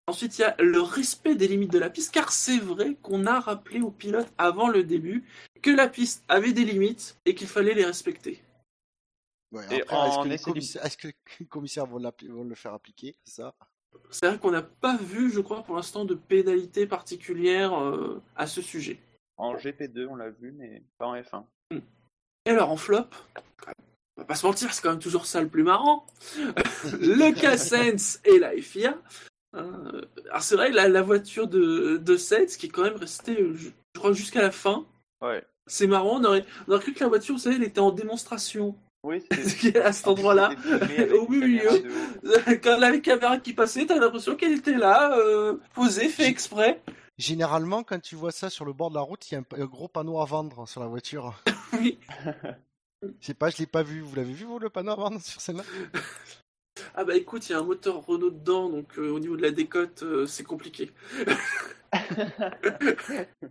[0.09, 3.27] Ensuite, il y a le respect des limites de la piste, car c'est vrai qu'on
[3.27, 5.25] a rappelé aux pilotes avant le début
[5.63, 8.43] que la piste avait des limites et qu'il fallait les respecter.
[9.53, 13.15] Ouais, Et après, est-ce que, les commissaires, est-ce que les commissaires vont, le faire appliquer
[13.25, 13.55] C'est ça?
[14.11, 18.47] C'est vrai qu'on n'a pas vu, je crois, pour l'instant, de pénalité particulière euh, à
[18.47, 18.99] ce sujet.
[19.37, 21.45] En GP2, on l'a vu, mais pas en F1.
[22.45, 23.07] Et alors, en flop,
[24.17, 26.07] on va pas se mentir, c'est quand même toujours ça le plus marrant.
[26.37, 28.99] le K-Sense et la FIA.
[29.55, 33.41] Hein, alors, c'est vrai, la, la voiture de, de Sense qui est quand même restée,
[33.41, 34.87] euh, je je crois, jusqu'à la fin.
[35.21, 35.45] Ouais.
[35.67, 37.93] C'est marrant, on aurait, on aurait cru que la voiture, vous savez, elle était en
[37.93, 38.75] démonstration.
[39.05, 39.81] Oui, c'était.
[39.81, 40.51] à cet endroit-là.
[41.21, 41.69] Au milieu.
[42.63, 46.81] Quand la caméra qui passait, t'as l'impression qu'elle était là, euh, posée, fait exprès.
[47.19, 49.63] Généralement, quand tu vois ça sur le bord de la route, il y a un,
[49.63, 51.35] un gros panneau à vendre sur la voiture.
[51.75, 51.99] Oui.
[53.03, 54.01] Je sais pas, je l'ai pas vu.
[54.01, 55.65] Vous l'avez vu, vous, le panneau à vendre sur celle-là?
[56.95, 59.43] Ah bah écoute, il y a un moteur Renault dedans, donc euh, au niveau de
[59.43, 60.91] la décote, euh, c'est compliqué.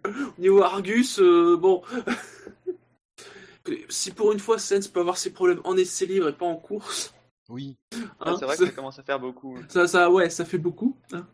[0.05, 1.81] au niveau Argus, euh, bon.
[3.89, 6.55] si pour une fois Sens peut avoir ses problèmes en essai libre et pas en
[6.55, 7.13] course,
[7.49, 7.75] Oui.
[8.19, 9.57] Ah, hein, c'est vrai que ça commence à faire beaucoup.
[9.69, 10.97] ça, ça, ouais, ça fait beaucoup.
[11.13, 11.27] hein.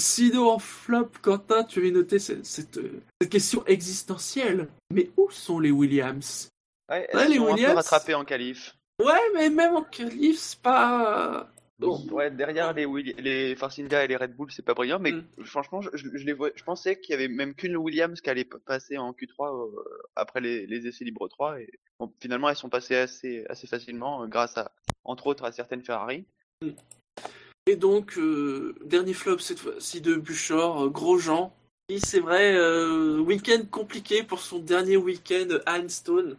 [0.00, 2.78] Sinon, en flop, Quentin, tu avais noté cette, cette,
[3.20, 4.68] cette question existentielle.
[4.94, 6.48] Mais où sont les Williams?
[6.88, 7.74] Ouais, les sont un peu Williams.
[7.74, 8.76] rattrapées en qualif.
[9.00, 11.48] Ouais, mais même en qualif, c'est pas.
[11.78, 12.04] Bon.
[12.10, 15.44] Ouais, derrière les, Willi- les et les Red Bull, c'est pas brillant, mais Mm.
[15.44, 18.98] franchement, je, les vois, je pensais qu'il y avait même qu'une Williams qui allait passer
[18.98, 19.84] en Q3 euh,
[20.16, 24.24] après les, les essais libres 3, et bon, finalement, elles sont passées assez, assez facilement
[24.24, 24.72] euh, grâce à,
[25.04, 26.24] entre autres, à certaines Ferrari.
[27.66, 31.54] Et donc, euh, dernier flop cette fois-ci de Buchor, euh, Grosjean.
[31.90, 36.36] Et c'est vrai, euh, week-end compliqué pour son dernier week-end à Einstone.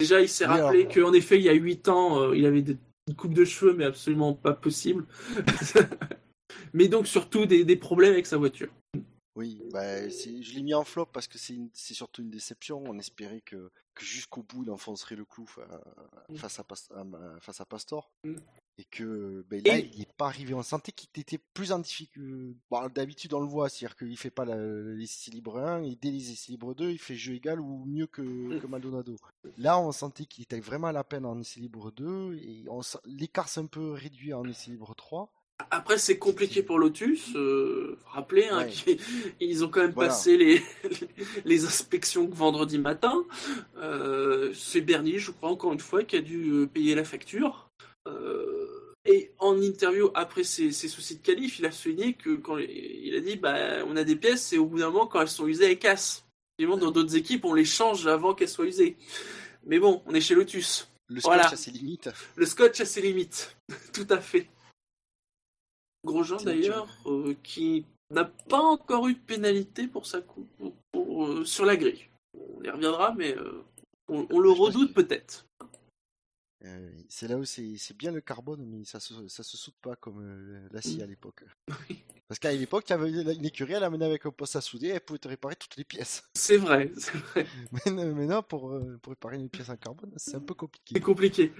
[0.00, 2.76] Déjà, il s'est rappelé qu'en effet, il y a 8 ans, euh, il avait de-
[3.06, 5.06] une coupe de cheveux, mais absolument pas possible.
[6.72, 8.70] mais donc surtout des, des problèmes avec sa voiture.
[9.36, 12.82] Oui, bah, je l'ai mis en flop parce que c'est surtout une déception.
[12.86, 15.62] On espérait que, que jusqu'au bout il enfoncerait le clou fa-
[16.28, 16.34] Mm.
[16.34, 16.38] à,
[17.40, 18.10] face à Pastor.
[18.24, 18.34] Mm.
[18.80, 20.54] Et que ben, là, Et- il n'est pas arrivé.
[20.54, 22.56] On sentait qu'il était plus en difficulté.
[22.70, 25.98] Bon, D'habitude, on le voit, c'est-à-dire qu'il fait pas la- les essais libres 1 et
[26.00, 28.58] dès les essais libres 2, il fait jeu égal ou mieux que, Mm.
[28.60, 29.16] que Maldonado.
[29.58, 32.64] Là, on sentait qu'il était vraiment à la peine en essai libre 2 et
[33.04, 35.30] l'écart s'est un peu réduit en essai libre 3.
[35.70, 37.36] Après, c'est compliqué pour Lotus.
[37.36, 38.96] Euh, rappelez, hein, Ouais.
[39.40, 40.08] ils ont quand même Voilà.
[40.08, 40.62] passé les,
[41.44, 43.26] les inspections vendredi matin.
[43.76, 47.68] Euh, c'est Bernier, je crois, encore une fois, qui a dû euh, payer la facture.
[48.08, 48.59] Euh,
[49.06, 53.14] et en interview après ses, ses soucis de qualif, il a souligné que quand il
[53.16, 55.46] a dit, bah, on a des pièces et au bout d'un moment, quand elles sont
[55.46, 56.26] usées, elles cassent.
[56.58, 58.96] Évidemment, dans d'autres équipes, on les change avant qu'elles soient usées.
[59.64, 60.88] Mais bon, on est chez Lotus.
[61.08, 61.48] Le scotch Voilà.
[61.48, 62.10] a ses limites.
[62.36, 63.56] Le scotch a ses limites,
[63.94, 64.46] tout à fait.
[66.04, 71.26] Grosjean d'ailleurs, euh, qui n'a pas encore eu de pénalité pour sa coupe pour- pour,
[71.26, 72.06] euh, sur la grille.
[72.34, 73.62] On y reviendra, mais euh,
[74.08, 75.46] on, on le redoute peut-être.
[76.64, 79.74] Euh, c'est là où c'est c'est bien le carbone, mais ça se, ça se soude
[79.80, 81.44] pas comme euh, l'acier à l'époque.
[82.28, 84.88] Parce qu'à l'époque, il y avait une écurie, elle amenait avec un poste à souder,
[84.88, 86.22] elle pouvait te réparer toutes les pièces.
[86.36, 87.46] C'est vrai, c'est vrai.
[87.72, 90.94] Mais non- maintenant, pour, euh, pour réparer une pièce en carbone, c'est un peu compliqué.
[90.94, 91.52] C'est compliqué.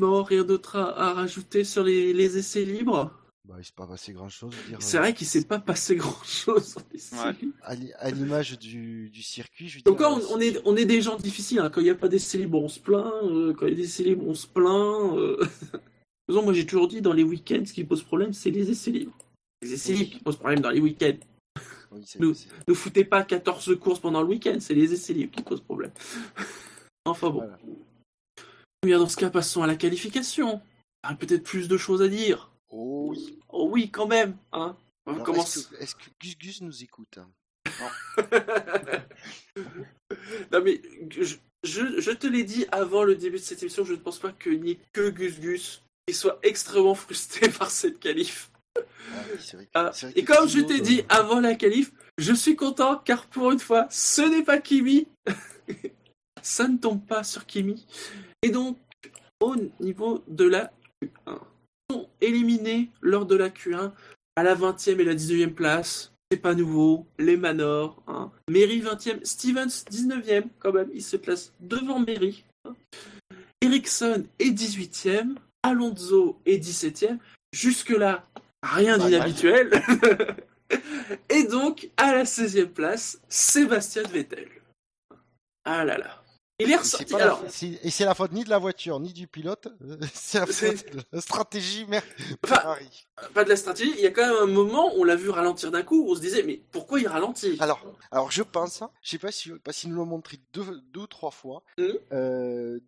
[0.00, 3.12] non, rien d'autre à, à rajouter sur les, les essais libres?
[3.50, 4.54] Bah, il s'est pas passé grand chose.
[4.78, 6.76] C'est vrai qu'il s'est pas passé grand chose
[7.12, 7.34] Ouais.
[7.62, 10.60] À l'i- à l'image du, du circuit, je veux Donc dire, quand on, on est,
[10.64, 11.68] on est des gens difficiles, hein.
[11.68, 13.76] quand il n'y a pas d'essais libres, on se plaint, euh, quand il y a
[13.76, 15.16] des essais libres, on se plaint.
[15.18, 15.36] euh.
[15.40, 15.80] De toute
[16.28, 18.92] façon, moi j'ai toujours dit, dans les week-ends, ce qui pose problème, c'est les essais
[18.92, 19.16] libres.
[19.62, 19.98] Les essais Oui.
[19.98, 21.18] libres qui posent problème dans les week-ends.
[21.90, 22.04] Oui,
[22.68, 25.90] Ne foutez pas 14 courses pendant le week-end, c'est les essais libres qui posent problème.
[27.04, 27.38] enfin bon.
[27.40, 27.58] Voilà.
[28.86, 30.60] Bien, dans ce cas, passons à la qualification.
[31.04, 32.49] Il y a peut-être plus de choses à dire.
[32.70, 33.38] Oh oui.
[33.48, 34.36] Oh oui, quand même.
[34.52, 34.76] Hein.
[35.06, 37.18] On Alors, commence- Est-ce que, est-ce que Gus Gus nous écoute
[40.52, 40.80] non mais
[41.10, 44.18] je, je, je te l'ai dit avant le début de cette émission, je ne pense
[44.18, 48.50] pas qu'il n'y ait que Gus Gus qui soit extrêmement frustré par cette qualif.
[48.76, 48.80] Ah
[49.32, 51.40] oui, c'est vrai que- Ah, c'est vrai et que comme je t'ai euh, dit avant
[51.40, 55.06] la qualif, je suis content car pour une fois, ce n'est pas Kimi.
[56.42, 57.86] Ça ne tombe pas sur Kimi.
[58.42, 58.78] Et donc,
[59.40, 61.40] au niveau de la Q1, ils sont
[62.20, 63.92] éliminés lors de la Q1
[64.36, 66.12] à la 20e et la 19e place.
[66.30, 67.06] C'est pas nouveau.
[67.18, 68.02] Les Manor.
[68.06, 68.30] Hein.
[68.48, 69.24] Mary 20e.
[69.24, 70.90] Stevens 19e quand même.
[70.94, 72.44] Il se place devant Mary.
[72.64, 72.76] hein.
[73.60, 75.34] Ericsson est 18e.
[75.62, 77.18] Alonso est 17e.
[77.52, 78.26] Jusque-là,
[78.62, 79.70] rien d'inhabituel.
[81.28, 84.48] et donc, à la 16e place, Sébastien Vettel.
[85.64, 86.19] Ah là là.
[86.60, 87.04] Il est et c'est ressorti.
[87.12, 89.68] pas la- Alors, c'est- et c'est la faute ni de la voiture ni du pilote,
[89.82, 92.02] euh, c'est la faute de la stratégie mer-
[92.44, 92.76] Enfin,
[93.34, 93.92] pas de la stratégie.
[93.96, 96.06] Il y a quand même un moment, on l'a vu ralentir d'un coup.
[96.08, 97.56] On se disait, mais pourquoi il ralentit?
[97.60, 101.00] Alors, alors je pense, je sais pas si parce qu'ils nous l'ont montré deux, deux
[101.00, 101.62] ou trois fois.
[101.78, 101.94] Mhm.
[102.12, 102.78] euh,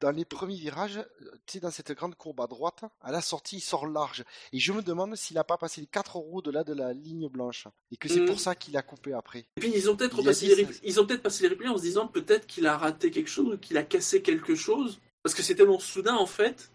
[0.00, 1.04] dans les premiers virages, euh,
[1.46, 4.24] tu sais, dans cette grande courbe à droite, à la sortie, il sort large.
[4.52, 7.28] Et je me demande s'il a pas passé les quatre roues au-delà de la ligne
[7.28, 7.68] blanche.
[7.92, 9.46] Et que c'est pour ça qu'il a coupé après.
[9.56, 11.82] Et puis ils ont peut-être passé les ils ont peut-être passé les replays en se
[11.82, 15.42] disant peut-être qu'il a raté quelque chose ou qu'il a cassé quelque chose parce que
[15.42, 16.72] c'est tellement soudain en fait.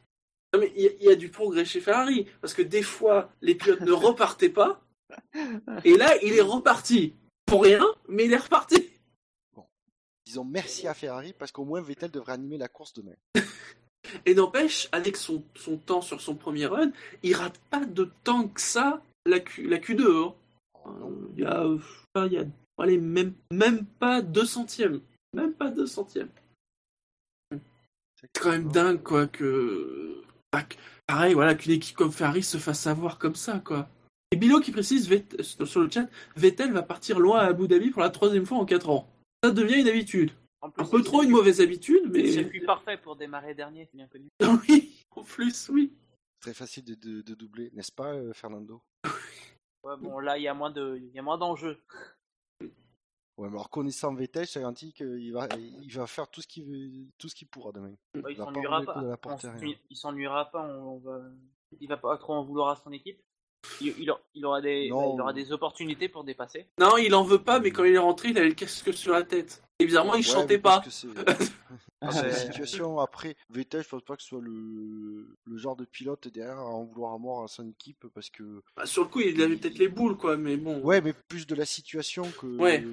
[0.53, 2.83] Non mais il y, a- il y a du progrès chez Ferrari parce que des
[2.83, 4.81] fois les pilotes ne repartaient pas
[5.83, 7.13] et là il est reparti
[7.45, 8.89] pour rien mais il est reparti.
[10.25, 13.13] Disons merci à Ferrari parce qu'au moins Vettel devrait animer la course demain.
[14.25, 16.91] Et n'empêche avec son, son temps sur son premier run
[17.23, 20.27] il rate pas de temps que ça la, Q, la Q2.
[20.27, 20.33] hein.
[20.87, 22.45] Euh, Il y a, il y a
[22.77, 25.01] allez, même, même pas deux centièmes.
[25.33, 26.29] Même pas deux centièmes.
[27.51, 30.21] C'est quand même dingue, quoi, que.
[30.51, 30.63] ah,
[31.07, 33.89] Pareil, voilà, qu'une équipe comme Ferrari se fasse avoir comme ça, quoi.
[34.31, 35.09] Et Bilo qui précise
[35.65, 38.65] sur le chat Vettel va partir loin à Abu Dhabi pour la troisième fois en
[38.65, 39.07] 4 ans.
[39.45, 40.31] Ça devient une habitude.
[40.61, 42.31] En plus, Un peu trop une mauvaise habitude, C'est le mais.
[42.31, 44.27] circuit parfait pour démarrer dernier, c'est bien connu.
[44.67, 45.93] oui, en plus, oui.
[46.39, 48.81] Très facile de, de- de doubler, n'est-ce pas, euh, Fernando?
[49.83, 51.77] Ouais, bon, là, il y a moins de, il y a moins d'enjeux.
[52.61, 56.65] Ouais, mais alors connaissant Vettel, je garantis qu'il va, il va faire tout ce qu'il
[56.65, 57.93] veut, tout ce qu'il pourra demain.
[58.15, 58.93] Ouais, il s'ennuiera pas.
[58.93, 60.65] que de la On il s'ennuiera pas.
[60.65, 61.21] On, on va,
[61.81, 63.21] il va pas trop en vouloir à son équipe.
[63.81, 65.15] Il, il aura- il aura des, Non.
[65.15, 66.67] il aura des opportunités pour dépasser.
[66.79, 69.13] Non, il en veut pas, mais quand il est rentré, il avait le casque sur
[69.13, 69.61] la tête.
[69.79, 70.81] Et bizarrement, il Ouais, chantait pas.
[70.89, 71.07] c'est-
[72.01, 72.31] Ah, la
[72.67, 72.99] situation.
[72.99, 76.65] Après, Vettel, je pense pas que ce soit le, le genre de pilote derrière à
[76.69, 78.61] en vouloir à mort à son équipe parce que.
[78.77, 80.79] Bah, sur le coup, il avait peut-être les boules, quoi, mais bon.
[80.81, 82.85] Ouais, mais plus de la situation que, Ouais.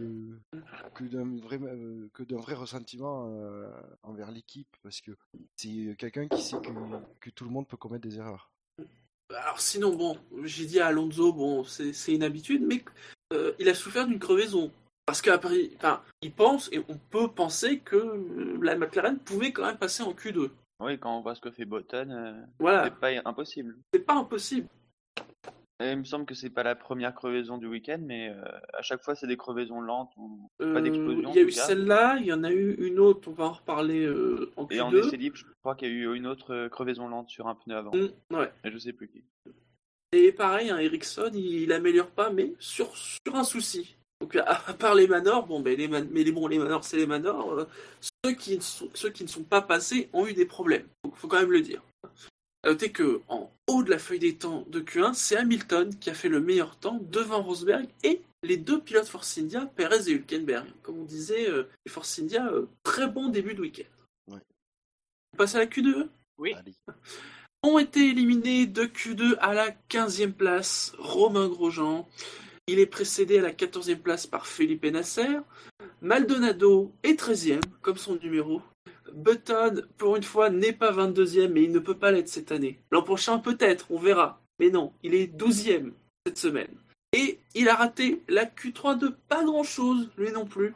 [0.94, 3.68] que d'un vrai, euh, que d'un vrai ressentiment euh,
[4.02, 5.12] envers l'équipe parce que
[5.56, 6.70] c'est quelqu'un qui sait que,
[7.20, 8.50] que tout le monde peut commettre des erreurs.
[9.36, 12.84] Alors sinon, bon, j'ai dit à Alonso, bon, c'est une habitude, mais
[13.32, 14.70] euh, il a souffert d'une crevaison.
[15.06, 19.66] Parce qu'après, enfin, il pense, et on peut penser que euh, la McLaren pouvait quand
[19.66, 20.50] même passer en Q2.
[20.80, 23.76] Oui, quand on voit ce que fait Button, euh, Voilà, c'est pas impossible.
[23.92, 24.68] c'est pas impossible.
[25.82, 28.42] Et il me semble que c'est pas la première crevaison du week-end, mais euh,
[28.74, 31.30] à chaque fois c'est des crevaisons lentes ou pas Euh, d'explosion.
[31.30, 33.52] il y a eu celle-là, il y en a eu une autre, on va en
[33.52, 35.06] reparler euh, en Et en Q2.
[35.06, 37.76] essai libre, je crois qu'il y a eu une autre crevaison lente sur un pneu
[37.76, 37.92] avant.
[37.94, 38.52] Mm, ouais.
[38.64, 39.22] Mais je sais plus qui.
[40.12, 43.96] Et pareil, hein, Ericsson, il, il améliore pas, mais sur, sur un souci.
[44.20, 46.84] Donc à, à part les manors, bon, ben, les, man- mais les, bon, les manors,
[46.84, 47.66] c'est les manors.
[48.24, 50.86] ceux, qui ne sont, ceux qui ne sont pas passés ont eu des problèmes.
[51.02, 51.82] Donc faut quand même le dire.
[52.64, 56.10] À noter que en haut de la feuille des temps de Q1, c'est Hamilton qui
[56.10, 60.12] a fait le meilleur temps devant Rosberg et les deux pilotes Force India, Perez et
[60.12, 60.66] Hülkenberg.
[60.82, 64.32] Comme on disait, euh, les Force India, euh, très bon début de week-end.
[64.32, 64.40] Ouais.
[65.32, 66.54] On passe à la Q2 Oui.
[66.54, 66.74] Allez.
[67.64, 72.08] ont été éliminés de Q2 à la 15e place Romain Grosjean.
[72.68, 75.40] Il est précédé à la 14e place par Felipe Nasser.
[76.00, 78.62] Maldonado est 13e, comme son numéro.
[79.14, 82.78] Button, pour une fois, n'est pas 22e, mais il ne peut pas l'être cette année.
[82.90, 84.40] L'an prochain, peut-être, on verra.
[84.58, 85.92] Mais non, il est 12e
[86.26, 86.74] cette semaine.
[87.12, 90.74] Et il a raté la Q3 de pas grand-chose, lui non plus.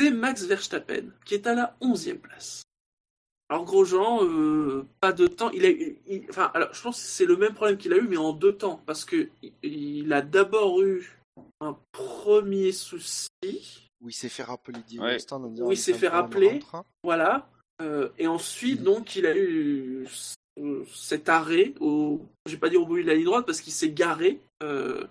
[0.00, 2.62] C'est Max Verstappen, qui est à la 11e place.
[3.50, 5.50] Alors Grosjean, euh, pas de temps.
[5.50, 7.96] Il a, eu- il- enfin, alors je pense que c'est le même problème qu'il a
[7.98, 11.12] eu, mais en deux temps, parce que il- il a d'abord eu
[11.60, 13.28] un premier souci,
[14.00, 15.18] Où il s'est fait rappeler Diego Ouais.
[15.60, 16.60] Où il que s'est c'est un fait rappeler.
[17.02, 17.48] voilà,
[17.82, 20.06] euh, et ensuite donc il a eu
[20.60, 23.60] euh, cet arrêt au, je vais pas dire au bout de la ligne droite parce
[23.60, 25.04] qu'il s'est garé euh,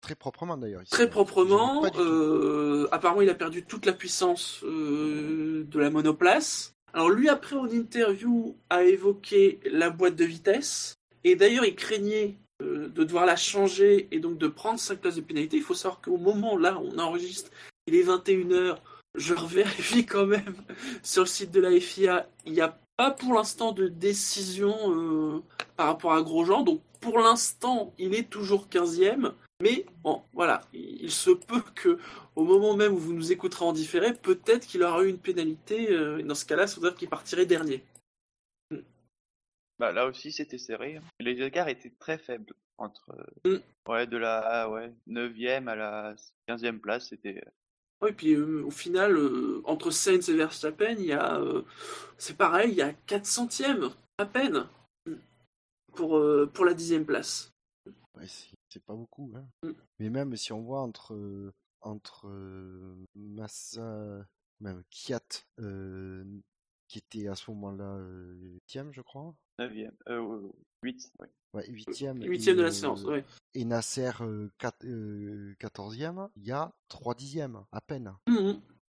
[0.00, 0.82] Très proprement d'ailleurs.
[0.90, 1.84] très proprement.
[1.98, 6.72] euh, apparemment, il a perdu toute la puissance de la monoplace.
[6.94, 10.94] Alors lui, après en interview, a évoqué la boîte de vitesse.
[11.22, 15.20] Et d'ailleurs, il craignait de devoir la changer et donc de prendre 5 places de
[15.20, 15.58] pénalité.
[15.58, 17.50] Il faut savoir qu'au moment là, où on enregistre,
[17.86, 18.78] il est 21h.
[19.16, 20.54] Je revérifie quand même
[21.02, 22.28] sur le site de la FIA.
[22.46, 25.42] Il n'y a pas pour l'instant de décision euh,
[25.76, 26.62] par rapport à Grosjean.
[26.62, 29.32] Donc pour l'instant, il est toujours 15e.
[29.62, 31.98] Mais bon, voilà, il se peut que
[32.34, 35.90] au moment même où vous nous écouterez en différé, peut-être qu'il aura eu une pénalité.
[35.90, 37.84] euh, et dans ce cas-là, ça veut dire qu'il partirait dernier.
[39.78, 40.96] Bah là aussi c'était serré.
[40.96, 41.02] hein.
[41.20, 43.14] Les écarts étaient très faibles entre
[43.46, 43.56] Mm.
[43.88, 46.14] ouais de la ouais 9e à la
[46.48, 47.42] 15e place, c'était
[48.02, 51.62] Oui, puis euh, au final, euh, entre Sainz et Verstappen, il y a, euh,
[52.16, 54.66] c'est pareil, il y a 4 centièmes à peine
[55.94, 57.52] pour pour la dixième place.
[58.14, 58.26] Ouais,
[58.68, 59.32] c'est pas beaucoup.
[59.36, 59.46] Hein.
[59.62, 59.72] Mm.
[59.98, 62.28] Mais même si on voit entre, entre
[63.14, 64.24] Massa,
[64.60, 65.44] même Kiat,
[66.90, 69.32] qui était à ce moment-là euh, huitième, je crois.
[69.60, 70.40] 9e euh
[70.82, 71.28] 8 ouais.
[71.54, 72.20] Ouais, huitième.
[72.24, 73.24] Huitième de la séance, ouais.
[73.54, 76.28] Et Nasser, euh, quat- euh, quatorzième.
[76.36, 78.12] Il y a trois dixièmes, à peine.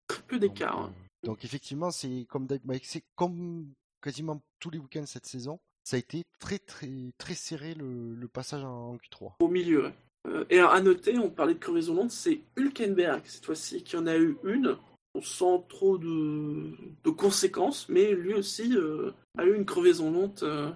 [0.08, 0.76] Très peu d'écart.
[0.80, 0.94] Donc, hein.
[1.24, 3.70] donc effectivement, c'est comme, bah, c'est comme
[4.02, 5.60] quasiment tous les week-ends cette saison.
[5.84, 9.34] Ça a été très très très serré le, le passage en Q3.
[9.40, 9.84] au milieu.
[9.86, 9.94] ouais.
[10.26, 13.96] Euh, et alors, à noter, on parlait de crevaison lente, c'est Hülkenberg cette fois-ci qui
[13.96, 14.76] en a eu une,
[15.22, 16.72] sans trop de,
[17.04, 20.70] de conséquences, mais lui aussi euh, a eu une crevaison lente euh,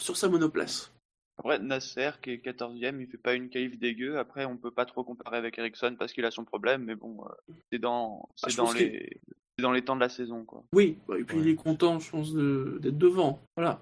[0.00, 0.92] sur sa monoplace.
[1.38, 4.18] Après Nasser qui est 14e, il fait pas une qualif dégueu.
[4.18, 7.24] Après on peut pas trop comparer avec Ericsson parce qu'il a son problème, mais bon
[7.24, 9.08] euh, c'est dans c'est Ah, dans les
[9.56, 10.64] c'est dans les temps de la saison quoi.
[10.74, 11.42] Oui, bah, et puis Ouais.
[11.44, 13.40] il est content, je pense, de- d'être devant.
[13.56, 13.80] Voilà.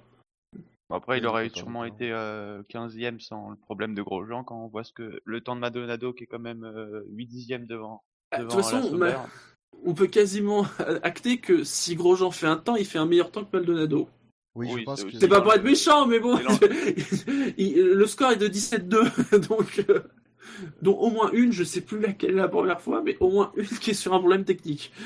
[0.88, 4.85] Après, il aurait sûrement été euh, 15e sans le problème de Grosjean quand on voit
[4.85, 8.05] ce que le temps de Maldonado qui est quand même euh, 8 dixièmes devant.
[8.31, 8.98] Ah, De devant toute façon, la Sauber.
[8.98, 9.26] ma-
[9.85, 10.67] on peut quasiment
[11.03, 14.09] acter que si Grosjean fait un temps, il fait un meilleur temps que Maldonado.
[14.55, 16.39] Oui, Oui, je pense c'est que C'est pas pour être méchant, mais bon,
[17.59, 19.05] il- le score est de 17-2,
[19.49, 20.01] donc euh,
[20.83, 23.53] dont au moins une, je sais plus laquelle est la première fois, mais au moins
[23.57, 24.93] une qui est sur un problème technique.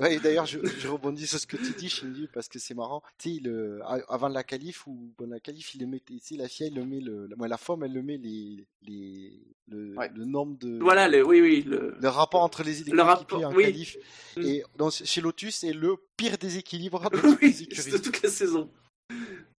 [0.00, 3.02] Ouais, d'ailleurs, je, je rebondis sur ce que tu dis, Shinji, parce que c'est marrant.
[3.18, 6.02] Tu sais, euh, avant la qualif, ou bon, la il le met,
[6.36, 9.32] la fille, elle le met, le, la, la femme, elle le met les, les,
[9.68, 10.10] le, Ouais.
[10.14, 10.78] le nombre de.
[10.80, 13.96] Voilà, le, oui, oui, le, Le rapport entre les équipes rapport, en oui.
[14.36, 14.42] Mm.
[14.42, 18.70] Et donc, chez Lotus, c'est le pire déséquilibre de oui, les toute la saison.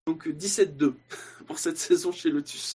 [0.07, 0.93] Donc euh, 17-2
[1.45, 2.73] pour cette saison chez Lotus.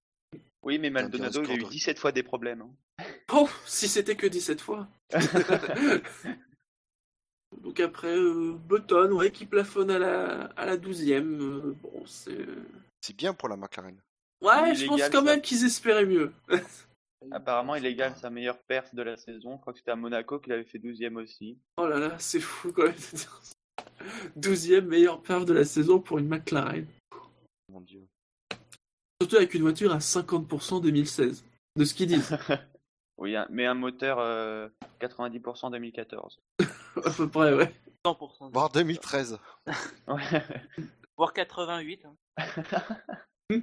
[0.65, 2.63] Oui, mais Maldonado, il a eu de- 17 fois des problèmes.
[2.63, 2.71] hein.
[3.33, 4.89] Oh, si c'était que 17 fois.
[7.63, 11.41] Donc après, euh, Button, ouais, qui plafonne à la, à la 12e.
[11.41, 12.37] euh, bon, c'est.
[13.01, 13.97] C'est bien pour la McLaren.
[14.43, 15.23] Ouais, Il je pense quand ça.
[15.23, 16.33] même qu'ils espéraient mieux.
[17.33, 19.57] Apparemment, il égale sa meilleure perf de la saison.
[19.57, 21.59] Je crois que c'était à Monaco qu'il avait fait 12ème aussi.
[21.77, 22.95] Oh là là, c'est fou quand même.
[24.39, 26.87] 12e meilleure perf de la saison pour une McLaren.
[27.73, 28.03] Mon dieu.
[29.21, 31.45] Surtout avec une voiture à 50% 2016.
[31.77, 32.37] De ce qu'ils disent.
[33.21, 34.69] Oui, mais un moteur euh,
[35.01, 36.39] 90% 2014.
[37.05, 37.75] à peu près, ouais.
[38.07, 38.53] 100%.
[38.53, 39.41] Voire 2013.
[40.07, 40.45] Ouais.
[41.17, 42.07] Voire 88.
[42.07, 43.61] hein.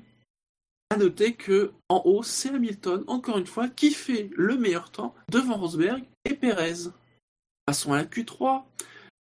[0.89, 5.15] À noter que en haut, c'est Hamilton, encore une fois, qui fait le meilleur temps
[5.32, 6.89] devant Rosberg et Perez.
[7.65, 8.63] Passons à la Q3.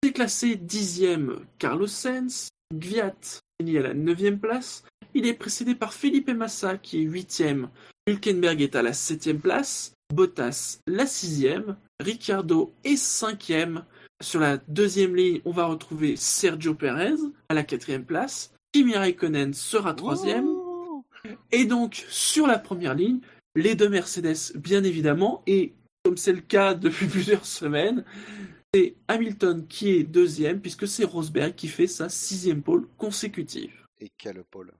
[0.01, 3.15] C'est classé dixième Carlos Sainz, Gviat
[3.61, 4.83] finit à la neuvième place.
[5.13, 7.69] Il est précédé par Felipe Massa qui est huitième.
[8.07, 9.93] Hülkenberg est à la septième place.
[10.13, 11.77] Bottas la sixième.
[11.99, 13.85] Ricciardo est cinquième.
[14.21, 17.15] Sur la deuxième ligne, on va retrouver Sergio Perez
[17.49, 18.53] à la quatrième place.
[18.71, 20.49] Kimi Raikkonen sera troisième.
[21.51, 23.19] Et donc, sur la première ligne,
[23.55, 25.73] les deux Mercedes, bien évidemment, et
[26.03, 28.03] comme c'est le cas depuis plusieurs semaines,
[28.73, 33.73] c'est Hamilton qui est deuxième, puisque c'est Rosberg qui fait sa sixième pole consécutive.
[34.01, 34.73] Et quel pôle.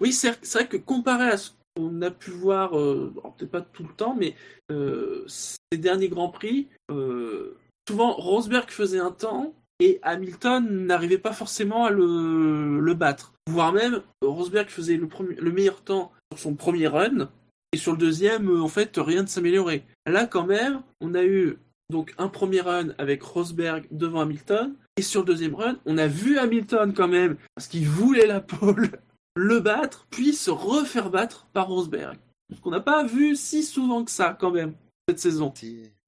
[0.00, 3.84] Oui, c'est vrai que comparé à ce qu'on a pu voir, euh, peut-être pas tout
[3.84, 4.34] le temps, mais
[4.70, 7.56] euh, ces derniers Grands Prix, euh,
[7.88, 13.32] souvent Rosberg faisait un temps et Hamilton n'arrivait pas forcément à le, battre.
[13.48, 17.28] Voire même, Rosberg faisait le, premier- le meilleur temps sur son premier run
[17.72, 19.84] et sur le deuxième, en fait, rien ne s'améliorait.
[20.06, 21.58] Là, quand même, on a eu
[21.90, 26.06] donc un premier run avec Rosberg devant Hamilton et sur le deuxième run, on a
[26.06, 28.90] vu Hamilton quand même parce qu'il voulait la pole
[29.38, 32.18] le battre, puis se refaire battre par Rosberg.
[32.54, 34.74] Ce qu'on n'a pas vu si souvent que ça, quand même,
[35.08, 35.52] cette saison.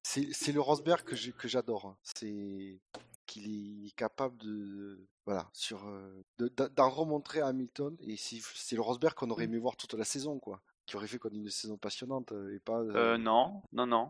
[0.02, 1.86] C'est- le Rosberg que j'adore.
[1.86, 1.96] hein.
[2.02, 2.80] C'est
[3.26, 8.80] qu'il est capable de voilà sur euh, de- d'en remontrer à Hamilton et c'est le
[8.82, 11.48] Rosberg qu'on aurait aimé voir toute la saison quoi qui aurait fait qu'on ait une
[11.50, 14.08] saison passionnante euh, et pas euh, Euh, non, non, non.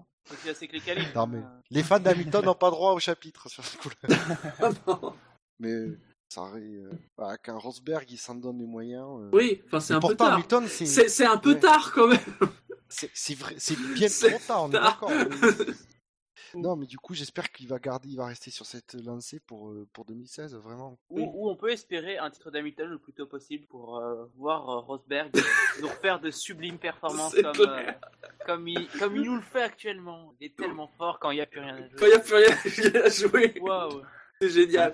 [0.81, 1.15] Qualifs.
[1.15, 3.97] Non, mais Euh, les fans d'Hamilton n'ont pas droit au chapitre sur ce coup-là.
[4.61, 5.15] Ah non.
[5.59, 5.85] Mais
[6.31, 9.05] ça aurait euh, voilà, qu'un Rosberg il s'en donne les moyens.
[9.21, 9.31] euh.
[9.33, 10.35] oui, enfin, c'est un peu tard.
[10.35, 11.61] Hamilton c'est C'est c'est un peu Ouais.
[11.61, 12.19] tard, quand même.
[12.89, 14.85] c'est c'est vrai c'est bien C'est trop tard on est tard.
[15.01, 15.11] d'accord.
[15.11, 15.75] mais-
[16.55, 19.69] Non mais du coup j'espère qu'il va garder il va rester sur cette lancée pour
[19.71, 20.99] euh, pour 2016 vraiment.
[21.09, 24.69] Ou, ou on peut espérer un titre d'Hamilton le plus tôt possible pour euh, voir
[24.69, 25.31] euh, Rosberg
[25.81, 27.93] nous refaire de sublimes performances comme, euh,
[28.47, 30.35] comme, il, comme il nous le fait actuellement.
[30.41, 32.47] Il est tellement fort quand il n'y a plus rien à Quand il n'y jouer.
[32.47, 34.03] a plus rien à jouer, Waouh!
[34.41, 34.93] C'est génial.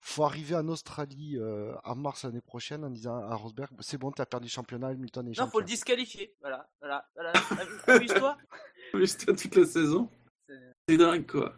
[0.00, 4.10] faut arriver en Australie euh, en mars l'année prochaine en disant à Rosberg c'est bon
[4.10, 5.50] t'as perdu le championnat Hamilton est Non, champion.
[5.52, 6.34] faut le disqualifier.
[6.40, 7.32] Voilà, voilà, voilà.
[7.86, 8.36] Amuse-toi.
[8.94, 10.10] Juste toute la saison.
[10.48, 10.54] C'est
[10.88, 11.54] C'est dingue, quoi.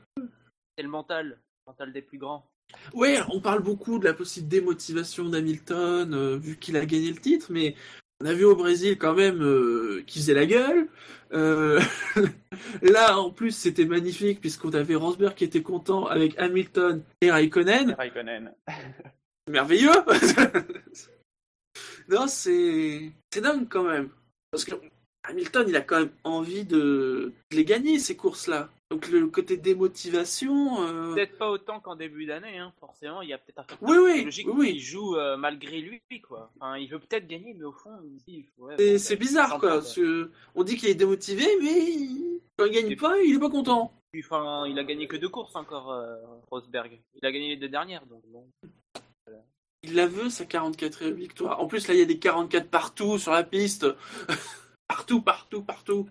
[0.77, 1.27] c'est le mental.
[1.29, 2.46] Le mental des plus grands.
[2.94, 7.20] Ouais, on parle beaucoup de la possible démotivation d'Hamilton, euh, vu qu'il a gagné le
[7.20, 7.75] titre, mais
[8.22, 10.88] on a vu au Brésil quand même euh, faisait la gueule.
[11.32, 11.80] Euh,
[12.82, 17.94] Là, en plus, c'était magnifique, puisqu'on avait Rosberg qui était content avec Hamilton et Raikkonen.
[17.94, 18.52] Raikkonen.
[19.50, 19.90] Merveilleux
[22.08, 23.12] Non, c'est...
[23.32, 24.11] C'est dingue quand même.
[24.50, 24.74] Parce que
[25.24, 28.70] Hamilton, il a quand même envie de, de les gagner, ces courses-là.
[28.92, 30.83] Donc le côté démotivation...
[30.83, 32.74] euh, Peut-être pas autant qu'en début d'année, hein.
[32.78, 33.22] forcément.
[33.22, 34.72] Il y a peut-être un facteur Oui, oui, psychologique oui, oui.
[34.74, 36.50] qui joue euh, malgré lui, quoi.
[36.61, 38.46] Enfin, il veut peut-être gagner, mais au fond, il se dit.
[38.59, 39.70] ouais, C'est ben, bizarre, quoi.
[39.70, 43.38] Parce que on dit qu'il est démotivé, mais il- quand il gagne pas, il est
[43.38, 43.94] pas content.
[44.18, 46.14] Enfin, il a gagné que deux courses encore, euh,
[46.50, 47.00] Rosberg.
[47.14, 48.46] Il a gagné les deux dernières, donc bon.
[49.85, 51.61] Il la veut, sa 44e victoire.
[51.61, 53.87] En plus, là, il y a des 44 partout sur la piste.
[54.87, 56.09] partout, partout, partout.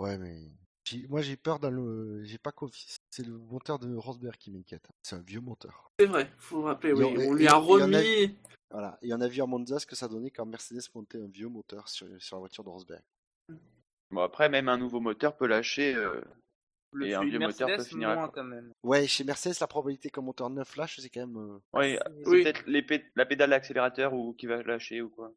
[0.00, 0.34] Ouais, mais
[1.08, 2.22] moi j'ai peur dans le.
[2.24, 2.96] J'ai pas confiance.
[3.10, 4.86] C'est le moteur de Rosberg qui m'inquiète.
[5.02, 5.90] C'est un vieux moteur.
[5.98, 7.04] C'est vrai, faut le rappeler, oui.
[7.04, 8.36] on- lui a remis...
[8.70, 8.98] Voilà.
[9.02, 11.48] Et on a vu à Monza ce que ça donnait quand Mercedes montait un vieux
[11.48, 13.02] moteur sur, sur la voiture de Rosberg.
[14.10, 15.94] Bon, après, même un nouveau moteur peut lâcher.
[15.94, 16.20] euh,
[16.92, 18.72] Le Et un vieux moteur peut Mercedes, finir à- moins quand même.
[18.82, 21.36] Ouais, chez Mercedes, la probabilité qu'un moteur neuf lâche, c'est quand même.
[21.36, 22.42] euh, Ouais, c'est Oui.
[22.42, 25.32] peut-être les pé- la pédale d'accélérateur ou qui va lâcher ou quoi.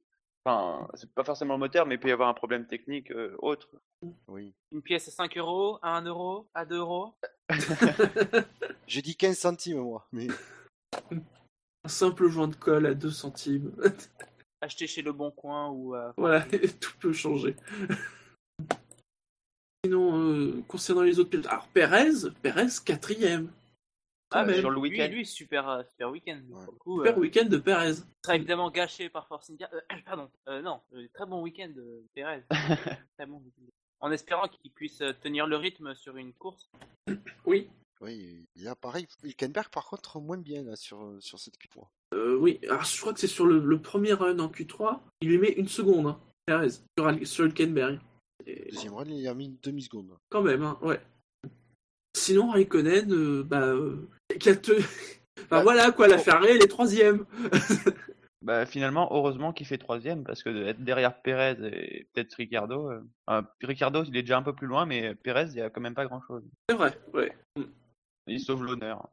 [0.47, 3.35] Enfin, c'est pas forcément le moteur, mais il peut y avoir un problème technique euh,
[3.39, 3.67] autre.
[4.29, 4.53] Oui.
[4.71, 7.13] Une pièce à 5 euros, à 1 euro, à 2 euros.
[8.87, 10.07] J'ai dit 15 centimes, moi.
[10.13, 10.27] Mais
[11.83, 13.73] Un simple joint de colle à 2 centimes.
[14.61, 15.95] Acheter chez Le Bon Coin ou.
[15.95, 16.41] euh, voilà,
[16.79, 17.57] tout peut changer.
[19.83, 21.47] Sinon, euh, concernant les autres pilotes...
[21.47, 23.51] Alors, Perez, Perez, quatrième.
[24.31, 25.07] Ah, mais sur le lui, week-end.
[25.09, 26.41] lui, super, euh, super week-end.
[26.49, 26.65] Ouais.
[26.79, 27.93] Coup, Super euh, week-end de Perez.
[28.23, 29.69] sera évidemment gâché par Force India.
[29.73, 32.43] Euh, pardon, euh, non, euh, très bon week-end de Perez.
[33.17, 33.63] très bon week-end.
[33.99, 36.69] En espérant qu'il puisse euh, tenir le rythme sur une course.
[37.45, 37.69] Oui.
[37.99, 39.07] Oui, il y a pareil.
[39.23, 41.87] Hülkenberg, par contre, moins bien là, sur, sur cette Q3.
[42.13, 45.29] Euh, oui, alors je crois que c'est sur le, le premier run en Q3, il
[45.29, 47.99] lui met une seconde, hein, Perez, sur, sur Hülkenberg.
[48.45, 50.15] Et- Deuxième run, il a mis une demi-seconde.
[50.29, 51.01] Quand même, hein, ouais.
[52.17, 54.07] Sinon, Raikkonen, euh, bah, euh,
[54.39, 57.25] quatre- Enfin, Bah, voilà quoi, la Ferrari, elle est troisième.
[58.43, 63.01] Bah finalement, heureusement qu'il fait troisième parce que être derrière Perez et peut-être Ricardo, euh,
[63.25, 65.81] enfin, Ricardo il est déjà un peu plus loin, mais Perez il y a quand
[65.81, 66.43] même pas grand chose.
[66.69, 67.35] C'est vrai, ouais.
[68.27, 69.09] Il sauve l'honneur.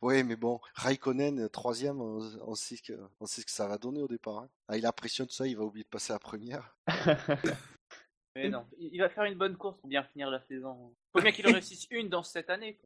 [0.00, 3.76] Oui, mais bon, Raikkonen, troisième, on, on sait que, on sait ce que ça va
[3.76, 4.38] donner au départ.
[4.38, 4.48] hein.
[4.68, 6.74] Ah, il a pression de ça, il va oublier de passer à la première.
[8.36, 10.94] Mais non, il va faire une bonne course pour bien finir la saison.
[11.12, 12.78] Faut bien qu'il en réussisse une dans cette année.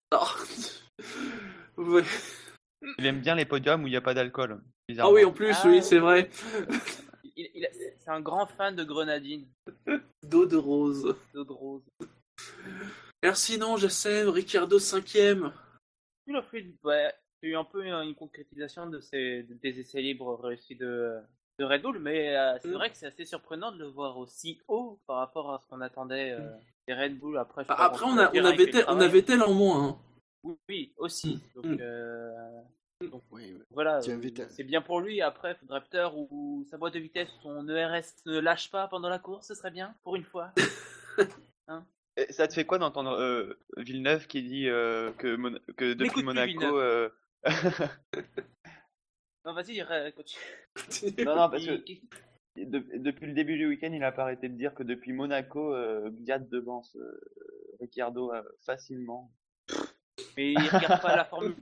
[2.99, 4.63] Il aime bien les podiums où il n'y a pas d'alcool.
[4.99, 5.83] Ah oui, en plus, Ah, oui, oui.
[5.83, 6.31] c'est vrai.
[7.37, 9.49] Il- il a- C'est un grand fan de grenadine,
[10.23, 11.17] Dos de rose.
[11.33, 11.83] d'eau de rose.
[13.23, 15.51] Merci, non, Jassem, Ricardo cinquième.
[16.27, 17.13] Il a fait une- ouais,
[17.43, 20.77] il y a eu un peu une, concrétisation de ces, de- des essais libres réussis
[20.77, 21.19] de,
[21.59, 22.73] de Red Bull, mais euh, c'est Mm.
[22.75, 25.81] vrai que c'est assez surprenant de le voir aussi haut par rapport à ce qu'on
[25.81, 26.51] attendait euh,
[26.89, 27.39] des Red Bull.
[27.39, 29.07] Après, Ah, pense Après, on, a, avait tel, on travail.
[29.07, 29.85] avait tel en moins.
[29.89, 29.97] hein.
[30.43, 31.41] Oui, Oui, aussi.
[31.55, 31.77] Donc, Mm.
[31.81, 32.61] euh,
[33.03, 33.59] Oui, oui.
[33.71, 35.21] voilà, euh, c'est bien pour lui.
[35.21, 39.19] Après, faudrait peut-être où sa boîte de vitesse, son ERS ne lâche pas pendant la
[39.19, 40.53] course, ce serait bien, pour une fois.
[42.17, 46.23] Et ça te fait quoi d'entendre euh, Villeneuve qui dit euh, que, Mon- que depuis
[46.23, 46.79] Monaco.
[49.45, 51.25] Non, vas-y, continue.
[51.25, 51.83] non, non, parce que
[52.57, 55.75] de- depuis le début du week-end, il a pas arrêté de dire que depuis Monaco,
[55.75, 56.11] euh,
[56.51, 57.21] devance euh,
[57.81, 59.31] Ricciardo euh, facilement.
[60.37, 61.55] Mais il regarde pas la Formule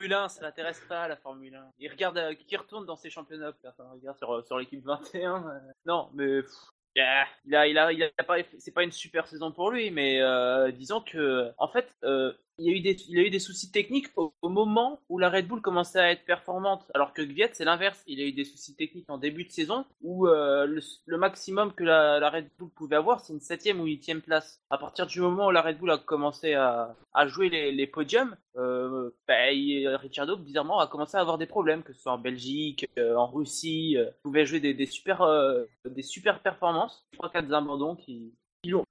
[0.00, 1.72] 1, ça l'intéresse pas la Formule 1.
[1.78, 5.48] Il regarde euh, qui retourne dans ses championnats, personne regarde sur, sur l'équipe 21.
[5.48, 5.58] euh.
[5.86, 6.50] Non, mais pff,
[6.96, 9.90] yeah, il a, il a, il a pas, c'est pas une super saison pour lui,
[9.90, 14.32] mais euh, disons que, en fait, euh, il y a eu des, soucis techniques au,
[14.42, 18.02] moment où la Red Bull commençait à être performante, alors que Gviat c'est l'inverse.
[18.06, 21.84] Il a eu des soucis techniques en début de saison où euh, le, maximum que
[21.84, 24.60] la, Red Bull pouvait avoir, c'est une septième ou huitième place.
[24.70, 26.94] À partir du moment où la Red Bull a commencé à,
[27.26, 29.34] jouer les, podiums, euh, bah,
[30.38, 33.96] bizarrement a commencé à avoir des problèmes, que ce soit en Belgique, euh, en Russie,
[33.96, 35.26] euh, il pouvait jouer des, super,
[35.84, 37.06] des super performances.
[37.12, 38.32] Trois quatre abandons qui,
[38.66, 38.82] qui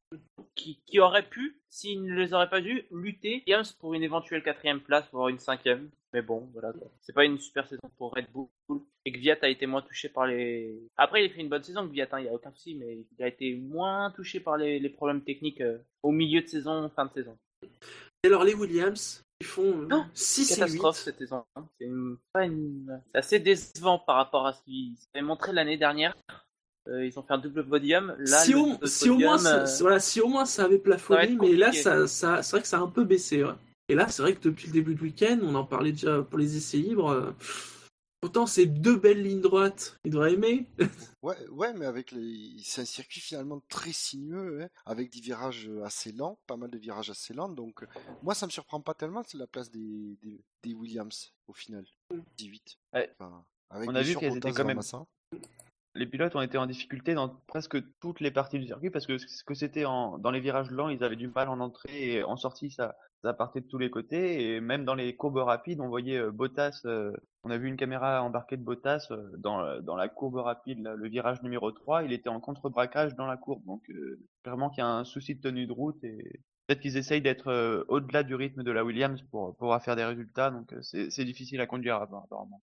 [0.55, 4.41] qui, qui auraient pu, s'ils ne les auraient pas dû, lutter Williams pour une éventuelle
[4.43, 5.89] quatrième place, voire une cinquième.
[6.13, 6.71] Mais bon, voilà.
[7.01, 8.47] C'est pas une super saison pour Red Bull.
[9.03, 10.80] Et Gviat a été moins touché par les.
[10.95, 13.23] Après, il a fait une bonne saison, Gviat, il n'y a aucun souci, mais il
[13.23, 17.05] a été moins touché par les, les problèmes techniques euh, au milieu de saison, fin
[17.05, 17.38] de saison.
[18.23, 20.59] Et alors, les Williams, ils font euh, Non, 6 et 8.
[20.61, 21.43] Catastrophe cette saison.
[21.57, 21.67] hein.
[21.78, 26.15] C'est une- une- c'est assez décevant par rapport à ce qu'ils avaient montré l'année dernière.
[26.88, 28.16] Euh, ils ont fait un double podium.
[28.20, 30.46] Là, si, le au, double si, au moins, podium, ça, euh, voilà, si au moins
[30.46, 33.44] ça avait plafonné, mais là, ça, ça, c'est vrai que ça a un peu baissé.
[33.44, 33.54] ouais.
[33.90, 36.38] Et là, c'est vrai que depuis le début du week-end, on en parlait déjà pour
[36.40, 37.10] les essais libres.
[37.10, 37.32] euh,
[38.22, 39.98] Pourtant, c'est deux belles lignes droites.
[40.04, 40.66] Il devrait aimer.
[41.22, 42.52] Ouais, ouais, mais avec les...
[42.64, 46.78] c'est un circuit finalement très sinueux, hein, avec des virages assez lents, pas mal de
[46.78, 47.50] virages assez lents.
[47.50, 47.84] Donc,
[48.22, 51.84] moi, ça me surprend pas tellement, c'est la place des, des, des Williams au final,
[52.38, 52.78] 18.
[52.94, 53.12] Ouais.
[53.18, 55.04] Enfin, avec On a vu qu'elles étaient quand même- Massa.
[55.96, 59.18] Les pilotes ont été en difficulté dans presque toutes les parties du circuit parce que
[59.18, 62.36] ce que c'était dans les virages lents, ils avaient du mal en entrée et en
[62.36, 62.96] sortie, ça,
[63.38, 64.56] partait de tous les côtés.
[64.56, 67.12] Et même dans les courbes rapides, on voyait euh, Bottas, euh,
[67.43, 71.41] on a vu une caméra embarquée de Bottas euh, dans, la courbe rapide, le virage
[71.41, 73.66] numéro 3, il était en contre-braquage dans la courbe.
[73.66, 73.89] Donc,
[74.43, 77.86] clairement qu'il y a un souci de tenue de route et peut-être qu'ils essayent d'être
[77.88, 80.52] au-delà du rythme de la Williams pour pouvoir faire des résultats.
[80.52, 82.62] Donc, c'est c'est difficile à conduire apparemment.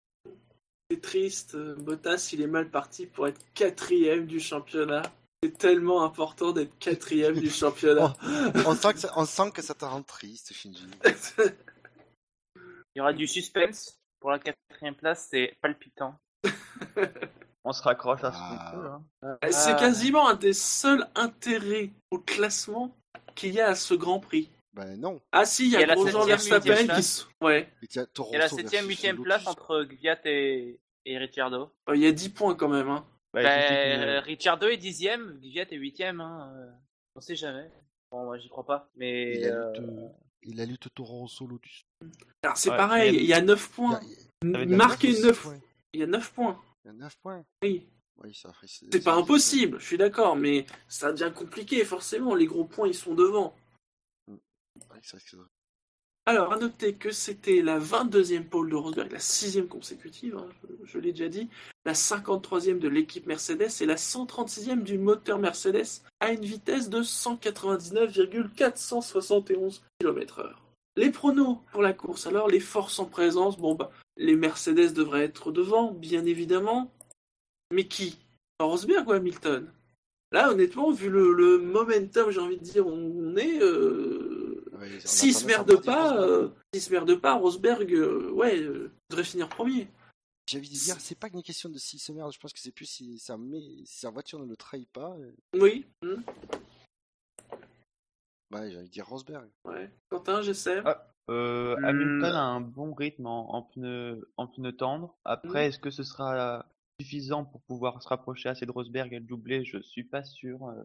[0.92, 1.54] C'est triste.
[1.54, 5.02] euh, Bottas, il est mal parti pour être quatrième du championnat.
[5.42, 8.14] C'est tellement important d'être quatrième du championnat.
[8.66, 10.86] on, sent que ça, on sent que ça te rend triste, Shinji.
[12.94, 16.14] Il y aura du suspense pour la quatrième place, c'est palpitant.
[17.64, 18.98] On se raccroche à ce Ah.
[19.22, 19.36] hein.
[19.50, 19.76] C'est Ah.
[19.78, 22.94] quasiment un des seuls intérêts au classement
[23.34, 24.50] qu'il y a à ce Grand Prix.
[24.74, 25.20] Ben non.
[25.32, 27.44] Ah si, il y a a la Grosjean septième, Verstappen huitième qui...
[27.44, 29.24] Ouais, Il y a la Rosso septième, versus huitième Lotus.
[29.24, 31.72] place entre Gviat et, et Ricciardo?
[31.88, 32.88] Euh, il y a 10 points quand même.
[32.88, 33.04] Hein.
[33.32, 33.72] Bah, il que-
[34.04, 36.20] euh, Ricciardo est dixième, Gviat est huitième.
[36.20, 36.52] Hein.
[36.56, 36.70] euh,
[37.16, 37.70] On sait jamais.
[38.10, 38.90] Bon, moi j'y crois pas.
[38.96, 40.10] Mais la euh, lutte,
[40.42, 41.84] et la lutte Toro Rosso Lotus.
[42.42, 43.94] Alors c'est Ouais, pareil, il y a- il y a 9 Il y points.
[43.96, 45.60] a, il Marqué y a 9 points.
[45.94, 46.62] Il y a 9 points.
[46.84, 47.44] Il y a 9 points.
[47.62, 47.86] Oui.
[48.22, 52.34] Oui, ça C'est pas impossible, je suis d'accord, mais ça devient compliqué forcément.
[52.34, 53.54] Les gros points, ils sont devant.
[54.28, 54.36] Ouais,
[55.02, 55.36] c'est vrai que c'est-
[56.24, 60.46] Alors, à noter que c'était la 22e pole de Rosberg, la 6e consécutive, hein,
[60.84, 61.48] je, l'ai déjà dit,
[61.84, 67.02] la 53e de l'équipe Mercedes et la 136e du moteur Mercedes à une vitesse de
[67.02, 70.52] 199,471 km/h.
[70.94, 72.28] Les pronos pour la course.
[72.28, 76.92] Alors, les forces en présence, bon, bah, les Mercedes devraient être devant, bien évidemment.
[77.72, 78.20] Mais qui?
[78.60, 79.68] Rosberg ou Hamilton?
[80.30, 83.60] Là, honnêtement, vu le, le momentum, j'ai envie de dire, on est.
[83.60, 84.31] Euh...
[85.04, 86.28] S'il se merde pas, Rosberg.
[86.30, 89.88] euh, s'il se merde pas, Rosberg, euh, ouais, euh, devrait finir premier.
[90.48, 92.58] J'ai envie de dire, c'est pas une question de s'il se merde, je pense que
[92.60, 93.36] c'est plus si sa,
[93.84, 95.14] si voiture ne le trahit pas.
[95.18, 95.86] euh, Oui.
[98.52, 99.48] Ouais, j'ai envie de dire Rosberg.
[99.64, 99.90] Ouais.
[100.10, 100.82] Quentin, j'essaie.
[100.84, 101.08] Ah.
[101.30, 101.76] Euh.
[101.84, 105.16] Hamilton a un bon rythme en, en pneus en pneus tendres.
[105.24, 105.68] Après, Hmm.
[105.68, 106.66] est-ce que ce sera
[107.00, 109.64] suffisant pour pouvoir se rapprocher assez de Rosberg et le doubler?
[109.64, 110.66] Je suis pas sûr.
[110.68, 110.82] euh.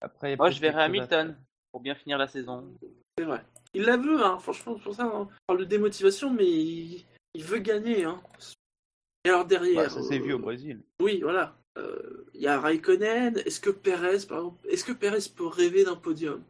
[0.00, 1.38] Après, Moi, je à Hamilton
[1.72, 2.74] pour bien finir la saison.
[3.20, 3.44] C'est vrai.
[3.74, 5.04] Il la veut, hein, franchement, c'est pour ça.
[5.04, 5.28] hein.
[5.30, 7.04] On parle de démotivation, mais il,
[7.34, 8.04] il veut gagner.
[8.04, 8.18] Hein.
[9.26, 9.82] Et alors derrière.
[9.82, 10.80] Bah, ça s'est vu euh, au Brésil.
[11.02, 11.54] Oui, voilà.
[11.76, 13.36] Euh, Il y a Raikkonen.
[13.44, 16.42] Est-ce que Perez, par exemple, est-ce que Perez peut rêver d'un podium?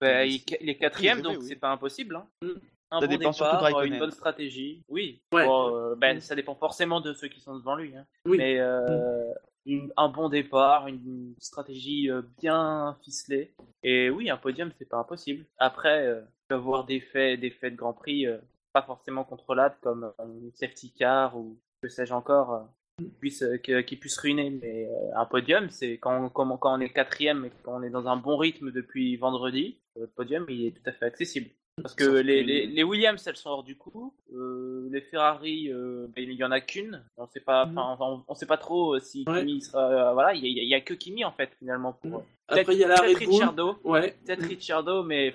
[0.00, 1.46] Bah, Oui, il, est quatrième, donc oui.
[1.46, 2.16] c'est pas impossible.
[2.16, 2.26] Hein.
[2.42, 2.48] Mm.
[2.92, 4.82] Un Ça bon dépend surtout de départ, une bonne stratégie.
[4.88, 5.20] Oui.
[5.32, 5.46] Ouais.
[5.46, 6.20] Bon, euh, ben, Mm.
[6.20, 7.96] ça dépend forcément de ceux qui sont devant lui.
[7.96, 8.04] Hein.
[8.26, 8.36] Oui.
[8.36, 9.32] Mais euh,
[9.66, 13.52] une- un bon départ, une stratégie euh, bien ficelée.
[13.82, 15.44] Et oui, un podium, c'est pas impossible.
[15.58, 18.38] Après, euh, peut y avoir des faits, des faits de Grand Prix euh,
[18.72, 22.54] pas forcément contrôlables comme euh, une safety car ou que sais-je encore.
[22.54, 22.60] euh,
[22.98, 24.86] qui puisse, que- qui puisse ruiner, mais
[25.16, 28.16] un podium, c'est quand, on- quand, on- est quatrième et quand on est dans un
[28.18, 31.48] bon rythme depuis vendredi, le podium il est tout à fait accessible.
[31.82, 34.12] Parce que les, les, les Williams, elles sont hors du coup.
[34.34, 37.04] Euh, les Ferrari, euh, ben, il y en a qu'une.
[37.16, 39.40] On sait pas, enfin, on, on sait pas trop euh, si Ouais.
[39.40, 40.10] Kimi sera.
[40.10, 42.16] euh, voilà, il y, a- il y a que Kimi en fait finalement pour.
[42.18, 43.74] Euh, Après, il y a la Red Bull.
[43.84, 44.12] Ouais.
[44.24, 45.34] peut-être Ricciardo, mais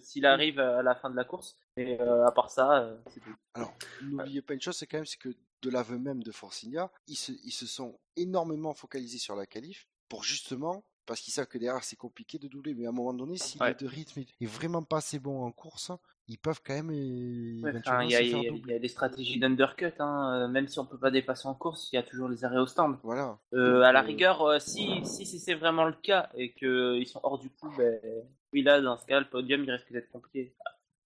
[0.00, 1.56] s'il arrive à la fin de la course.
[1.76, 3.34] Et euh, à part ça, euh, c'est tout.
[3.54, 3.72] Alors,
[4.02, 5.28] n'oubliez pas une chose, c'est quand même c'est que
[5.62, 9.86] de l'aveu même de Forcinia, ils se, ils se sont énormément focalisés sur la qualif
[10.08, 13.14] pour justement, parce qu'ils savent que derrière c'est compliqué de doubler, mais à un moment
[13.14, 13.70] donné, si Ouais.
[13.70, 15.92] le de rythme est- vraiment pas assez bon en course,
[16.28, 18.72] ils peuvent quand même euh, Ouais, éventuellement enfin, il y, y a- doubler.
[18.72, 21.54] il y a des stratégies d'undercut, hein, euh, même si on peut pas dépasser en
[21.54, 22.98] course, il y a toujours les arrêts au stand.
[23.02, 23.38] Voilà.
[23.54, 26.52] Euh, Donc, à la euh, rigueur, euh, si, si, si c'est vraiment le cas et
[26.52, 28.00] qu'ils sont hors du coup, ben,
[28.52, 30.54] oui, là, dans ce cas, le podium, il risque d'être compliqué.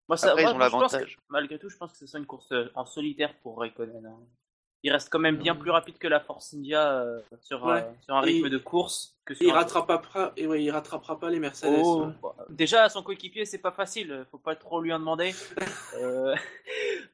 [0.09, 1.17] Moi, ça, Après, moi, ils ont l'avantage.
[1.29, 4.05] malgré tout, je pense que ce soit une course en solitaire pour Raikkonen.
[4.05, 4.19] hein.
[4.85, 5.59] Il reste quand même bien Mhm.
[5.61, 9.15] plus rapide que la Force India euh, sur, euh, sur un Et- rythme de course
[9.25, 11.79] que sur Il un- rattrapera pas, et ouais, il rattrapera pas les Mercedes.
[11.81, 12.13] Oh, ouais.
[12.21, 14.25] bah, déjà, son coéquipier, c'est pas facile.
[14.29, 15.31] Faut pas trop lui en demander.
[16.01, 16.35] Euh,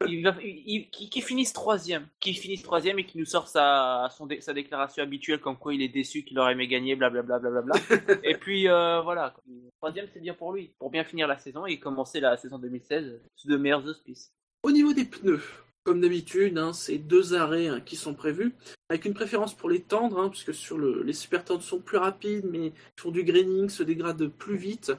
[0.08, 3.48] il va, il- il- qui, qui finisse troisième, qui finisse troisième et qui nous sort
[3.50, 6.96] sa, son dé- sa déclaration habituelle comme quoi il est déçu qu'il aurait aimé gagner,
[6.96, 7.40] blablabla.
[7.40, 7.76] blablabla.
[8.24, 9.34] et puis euh, voilà,
[9.80, 13.20] troisième c'est bien pour lui, pour bien finir la saison et commencer la saison 2016
[13.36, 14.32] sous de meilleurs auspices.
[14.64, 15.44] Au niveau des pneus,
[15.90, 18.54] comme d'habitude, hein, c'est deux arrêts hein, qui sont prévus,
[18.90, 21.98] avec une préférence pour les tendres, hein, puisque sur le, les super tendres sont plus
[21.98, 24.92] rapides, mais font du graining, se dégradent plus vite.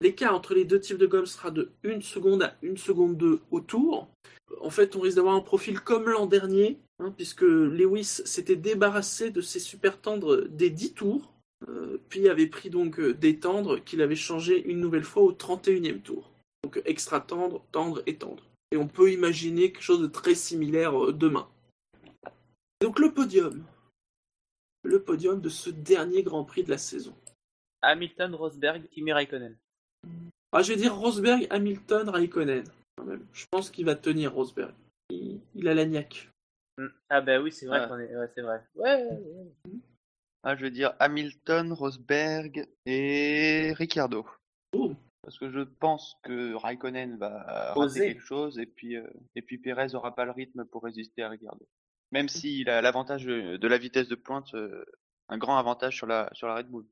[0.00, 3.40] L'écart entre les deux types de gomme sera de 1 seconde à 1 seconde 2
[3.50, 4.08] au tour.
[4.62, 9.28] En fait, on risque d'avoir un profil comme l'an dernier, hein, puisque Lewis s'était débarrassé
[9.28, 11.30] de ses super tendres dès 10 tours,
[11.68, 15.32] euh, puis avait pris donc euh, des tendres qu'il avait changé une nouvelle fois au
[15.32, 16.30] 31e tour.
[16.62, 18.47] Donc extra tendre, tendre et tendre.
[18.70, 21.48] Et on peut imaginer quelque chose de très similaire euh, demain.
[22.80, 23.64] Donc le podium.
[24.84, 27.14] Le podium de ce dernier Grand Prix de la saison.
[27.82, 29.56] Hamilton, Rosberg, Kimi Raikkonen.
[30.52, 32.64] Ah, je vais dire Rosberg, Hamilton, Raikkonen.
[32.96, 33.26] Quand même.
[33.32, 34.74] Je pense qu'il va tenir Rosberg.
[35.10, 36.30] Il, il a la niaque.
[36.78, 36.86] Mm.
[37.10, 38.62] Ah bah oui, c'est vrai qu'on est, ouais, c'est vrai.
[38.74, 39.72] Ouais, ouais, ouais.
[40.42, 44.26] Ah, je veux dire Hamilton, Rosberg et Ricciardo.
[44.72, 44.94] Oh.
[45.22, 48.00] Parce que je pense que Raikkonen va Oser.
[48.00, 51.22] rater quelque chose et puis euh, et puis Perez aura pas le rythme pour résister
[51.22, 51.66] à Ricciardo.
[52.12, 54.84] Même s'il a l'avantage de de la vitesse de pointe, euh,
[55.28, 56.86] un grand avantage sur la sur la Red Bull.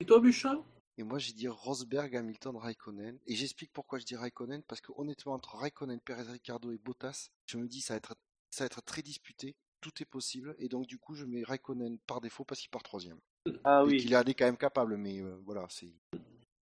[0.00, 0.64] Et toi, Bouchard
[0.98, 3.18] Et moi, j'ai dit Rosberg, Hamilton, Raikkonen.
[3.26, 7.28] Et j'explique pourquoi je dis Raikkonen, parce que honnêtement, entre Raikkonen, Perez, Ricardo et Bottas,
[7.46, 8.14] je me dis ça va être,
[8.50, 9.54] ça va être très disputé.
[9.80, 10.54] Tout est possible.
[10.58, 13.18] Et donc, du coup, je mets Raikkonen par défaut parce qu'il part troisième.
[13.64, 13.96] Ah et oui.
[13.98, 15.92] qu'il en est quand même capable, mais euh, voilà, c'est.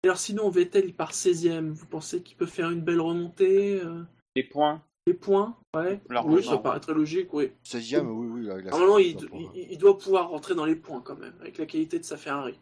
[0.06, 1.72] Alors sinon, Vettel, il part 16ème.
[1.72, 4.04] Vous pensez qu'il peut faire une belle remontée euh,
[4.36, 4.84] Les points.
[5.08, 6.00] Les points Ouais.
[6.10, 6.36] Largement.
[6.36, 7.52] Oui, ça paraît très logique, oui.
[7.64, 10.54] 16ème, oui, oui, là, il a Normalement, il, doit pouvoir- il- il doit pouvoir rentrer
[10.56, 12.58] dans les points quand même, avec la qualité de sa Ferrari.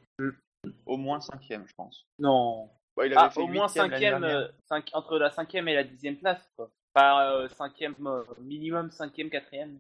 [0.86, 2.06] Au moins cinquième, je pense.
[2.18, 2.70] Non.
[2.98, 4.38] Ouais, il Ah, avait fait au moins huitième l'année cinquième, dernière.
[4.72, 6.72] euh, entre la cinquième et la dixième place, quoi.
[6.94, 9.78] Pas euh, cinquième, euh, minimum cinquième, quatrième.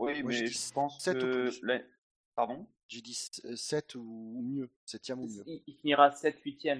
[0.00, 1.62] Oui, Moi, je mais dis je pense que plus.
[1.62, 1.80] la-
[2.38, 2.64] pardon?
[2.86, 5.42] J'ai dit 7 ou mieux, 7ème ou mieux.
[5.46, 6.78] Il, il finira 7 8 e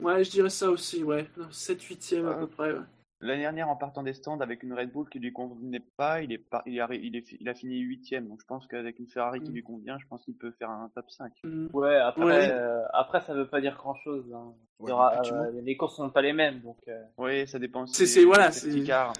[0.00, 1.26] Ouais, je dirais ça aussi, ouais.
[1.50, 2.38] 7 8 e à Ouais.
[2.38, 2.78] peu près, ouais.
[3.22, 6.30] L'année dernière, en partant des stands avec une Red Bull qui lui convenait pas, il
[6.32, 8.28] est pas, il, a, il, est, il a fini huitième.
[8.28, 9.54] Donc je pense qu'avec une Ferrari qui Mm.
[9.54, 11.32] lui convient, je pense qu'il peut faire un top 5.
[11.44, 11.66] Mm.
[11.74, 12.48] Ouais, après, Ouais.
[12.52, 14.24] euh, après ça veut pas dire grand chose.
[14.32, 14.54] Hein.
[14.78, 15.42] Il y Ouais, aura, effectivement.
[15.42, 17.94] euh, les courses sont pas les mêmes, donc euh, Oui, ça dépend aussi.
[17.94, 19.12] C'est- c'est- voilà, c'est- cars.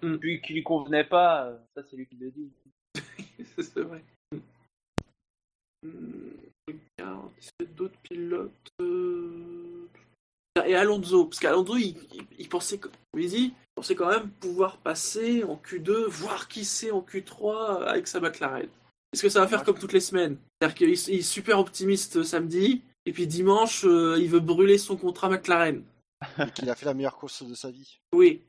[0.00, 2.50] lui qui lui convenait pas, euh, ça c'est lui qui le dit.
[3.58, 4.02] c'est vrai.
[5.84, 6.30] Hmm,
[6.98, 7.30] Regarde,
[7.60, 9.86] a d'autres pilotes euh,
[10.64, 12.80] Et Alonso, parce qu'Alonso, il, il, il pensait,
[13.16, 18.20] il pensait quand même pouvoir passer en Q2, voir qui c'est en Q3 avec sa
[18.20, 18.68] McLaren.
[19.12, 20.38] Est-ce que ça va faire comme toutes les semaines?
[20.60, 24.96] C'est-à-dire qu'il il est super optimiste samedi, et puis dimanche, euh, il veut brûler son
[24.96, 25.82] contrat McLaren.
[26.38, 27.98] Et qu'il a fait la meilleure course de sa vie.
[28.14, 28.42] Oui.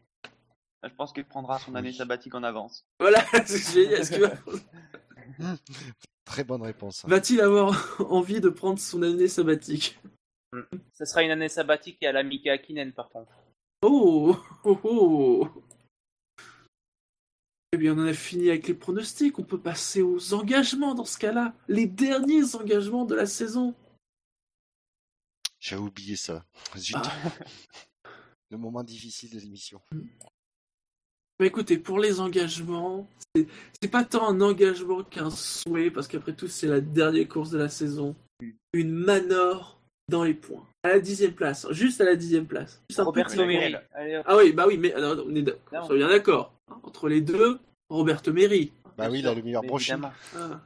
[0.84, 2.86] Je pense qu'il prendra son année sabbatique en avance.
[3.00, 4.04] Voilà, c'est génial.
[4.22, 5.56] Va-
[6.26, 7.06] Très bonne réponse.
[7.06, 7.08] hein.
[7.08, 10.00] va-t-il avoir envie de prendre son année sabbatique?
[10.94, 13.32] Ça sera une année sabbatique à la Mika Hakkinen par contre.
[13.82, 15.48] Oh, oh, oh.
[17.74, 19.38] Eh bien, on en a fini avec les pronostics.
[19.38, 21.54] On peut passer aux engagements dans ce cas-là.
[21.68, 23.76] Les derniers engagements de la saison.
[25.60, 26.46] J'avais oublié ça.
[26.78, 26.96] Zut.
[26.98, 27.32] Ah.
[28.50, 29.82] Le moment difficile de l'émission.
[31.40, 36.48] Bah écoutez, pour les engagements, c'est pas tant un engagement qu'un souhait, parce qu'après tout,
[36.48, 38.16] c'est la dernière course de la saison.
[38.74, 40.66] Une manor dans les points.
[40.84, 42.82] À la dixième place, juste à la dixième place.
[42.90, 43.76] Juste un Roberto Meri.
[44.26, 45.92] Ah oui, bah oui, mais alors, on est d'accord.
[45.92, 46.54] Bien d'accord.
[46.84, 47.60] Entre les deux,
[47.90, 48.72] Roberto Meri.
[48.98, 49.92] Bah oui, il a le meilleur brochet.
[49.92, 50.14] évidemment.
[50.38, 50.62] Ah.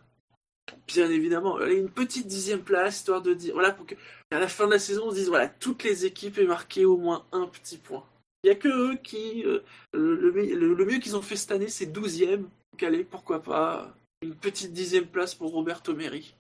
[0.86, 3.96] Bien évidemment, allez, une petite dixième place, histoire de dire, voilà, pour que
[4.30, 6.86] à la fin de la saison, on se dise, voilà, toutes les équipes aient marqué
[6.86, 8.04] au moins un petit point.
[8.44, 9.64] Il n'y a que eux qui, euh,
[9.94, 12.44] le, mieux qu'ils ont fait cette année, c'est douzième.
[12.72, 16.36] Donc allez, pourquoi pas, une petite dixième place pour Roberto Meri.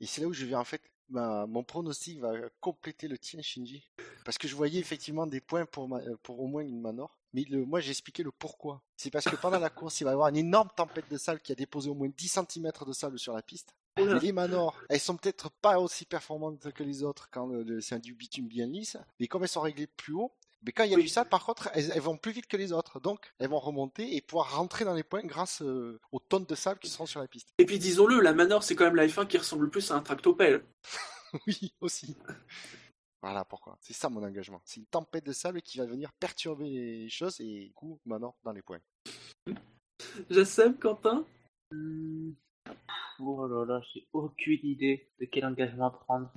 [0.00, 3.88] Et c'est là où je vais en fait, mon pronostic va compléter le tien, Shinji.
[4.24, 7.16] Parce que je voyais effectivement des points pour, euh, au moins une manor.
[7.32, 8.82] Mais le, moi j'ai expliqué le pourquoi.
[8.96, 11.40] C'est parce que pendant la course, il va y avoir une énorme tempête de sable
[11.40, 13.74] qui a déposé au moins 10 cm de sable sur la piste.
[13.96, 17.94] Les manors, elles sont peut-être pas aussi performantes que les autres quand euh, le- c'est
[17.94, 18.96] un du bitume bien lisse.
[19.20, 20.32] Mais comme elles sont réglées plus haut,
[20.62, 21.02] mais quand il y a Oui.
[21.04, 22.98] du sable, par contre, elles, elles vont plus vite que les autres.
[23.00, 26.54] Donc, elles vont remonter et pouvoir rentrer dans les points grâce euh, aux tonnes de
[26.54, 27.48] sable qui seront sur la piste.
[27.58, 29.94] Et puis disons-le, la Manor, c'est quand même la F1 qui ressemble le plus à
[29.94, 30.64] un tractopelle.
[31.46, 32.16] Oui, aussi.
[33.20, 33.76] Voilà pourquoi.
[33.80, 34.60] C'est ça mon engagement.
[34.64, 38.36] C'est une tempête de sable qui va venir perturber les choses et du coup, maintenant,
[38.44, 38.80] dans les points.
[40.30, 41.24] Jassem, Quentin?
[41.72, 42.30] Hmm.
[43.18, 46.30] Oh là là, j'ai aucune idée de quel engagement prendre.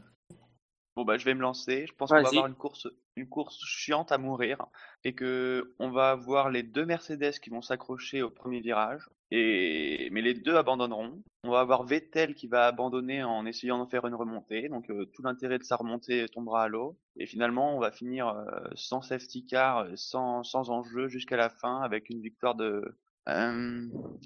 [0.95, 1.85] Bon bah je vais me lancer.
[1.87, 4.65] Je pense qu'on va avoir une course, une course chiante à mourir
[5.03, 10.09] et que on va avoir les deux Mercedes qui vont s'accrocher au premier virage et
[10.11, 11.21] mais les deux abandonneront.
[11.45, 14.67] On va avoir Vettel qui va abandonner en essayant d'en faire une remontée.
[14.67, 18.27] Donc euh, tout l'intérêt de sa remontée tombera à l'eau et finalement on va finir
[18.27, 22.83] euh, sans safety car, euh, sans sans enjeu jusqu'à la fin avec une victoire de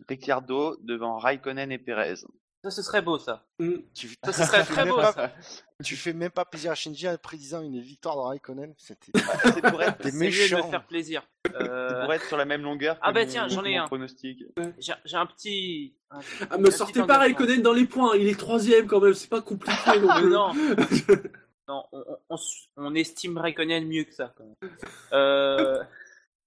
[0.08, 2.16] Ricciardo devant Raikkonen et Perez.
[2.64, 3.46] Ça, ce serait beau ça.
[3.60, 3.80] Hmm.
[3.94, 5.32] Tu, Ça, ce serait très même beau pas- ça.
[5.84, 8.74] tu fais même pas plaisir à Shinji en prédisant une victoire de Raikkonen.
[8.78, 9.12] C'était
[9.44, 10.70] C'est pour être, T'es C'est mieux de méchant.
[10.72, 11.28] faire plaisir.
[11.56, 12.98] Euh, pour être sur la même longueur.
[13.02, 13.86] Ah que bah tiens, j'en ai un.
[13.88, 14.44] pronostic.
[14.80, 15.94] J'ai j'ai un petit.
[16.10, 17.18] un petit- Ah, me sortez pas.
[17.18, 20.30] Raikkonen dans les points, il est troisième quand même, c'est pas compliqué non Ah, plus.
[20.30, 20.54] non.
[21.68, 24.34] non, on, on- on s- on estime Raikkonen mieux que ça.
[24.38, 24.72] Quand même.
[25.12, 25.84] Euh,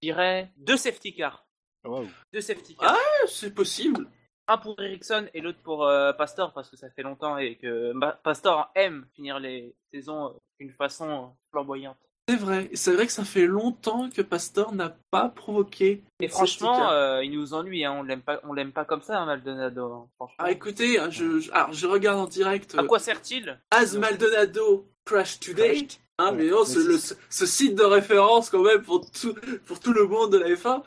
[0.03, 1.46] je dirais deux safety cars.
[1.87, 2.09] Waouh.
[2.33, 2.97] Deux safety cars.
[3.29, 4.07] C'est possible.
[4.49, 7.93] Un pour Ericsson et l'autre pour euh, Pastor parce que ça fait longtemps et que
[7.93, 10.31] Ma- Pastor aime finir les saisons euh,
[10.61, 11.97] d'une façon euh, flamboyante.
[12.29, 16.03] C'est vrai, c'est vrai que ça fait longtemps que Pastor n'a pas provoqué.
[16.21, 17.85] Et franchement, euh, il nous ennuie.
[17.85, 17.95] Hein.
[17.99, 19.93] On l'aime pas, on l'aime pas comme ça, hein, Maldonado.
[19.93, 20.37] hein, franchement.
[20.39, 23.61] Ah écoutez, je, je- alors, je regarde en direct à quoi sert-il?
[23.71, 25.69] As Maldonado Crash Today.
[25.87, 26.01] Crashed.
[26.19, 29.35] Hein, Ouais, mais non, ce, c'est- le- ce- site de référence quand même pour tout,
[29.67, 30.83] pour tout le monde de la F1.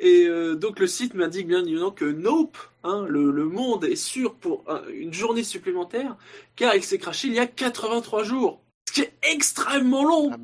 [0.00, 3.94] Et euh, donc le site m'indique bien évidemment que Nope, hein, le, le monde est
[3.96, 6.16] sûr pour un- une journée supplémentaire,
[6.56, 8.60] car il s'est craché il y a 83 jours.
[8.88, 10.30] Ce qui est extrêmement long.
[10.32, 10.36] Ah,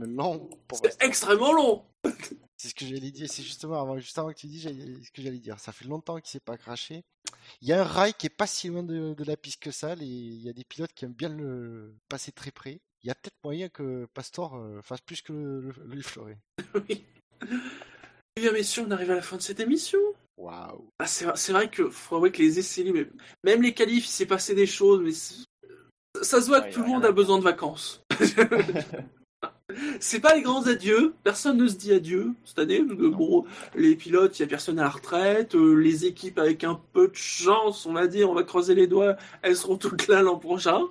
[0.83, 1.85] C'est extrêmement long.
[2.57, 3.29] C'est ce que j'allais dire.
[3.29, 4.69] C'est justement avant, juste avant que tu dis, ce
[5.11, 5.59] que j'allais dire.
[5.59, 7.03] Ça fait longtemps qu'il s'est pas craché.
[7.61, 9.71] Il y a un rail qui est pas si loin de, de la piste que
[9.73, 9.95] ça.
[9.95, 12.81] Et il y a des pilotes qui aiment bien le passer très près.
[13.09, 16.37] Il y a peut-être moyen que Pastor euh, fasse plus que le, le, le Fleuret.
[16.75, 17.03] Oui.
[18.37, 19.99] Eh bien messieurs, on arrive à la fin de cette émission.
[20.37, 20.85] Waouh.
[20.99, 22.85] Ah, c'est vrai que faut avouer que les essais
[23.45, 25.47] même les qualifs, il s'est passé des choses, mais c'est-
[26.21, 28.03] ça se voit Ouais, que tout le monde a besoin de vacances.
[30.01, 32.85] c'est pas les grands adieux, personne ne se dit adieu cette année.
[32.87, 36.63] que, bon, les pilotes, il y a personne à la retraite, euh, les équipes avec
[36.63, 40.09] un peu de chance, on va dire, on va creuser les doigts, elles seront toutes
[40.09, 40.83] là l'an prochain.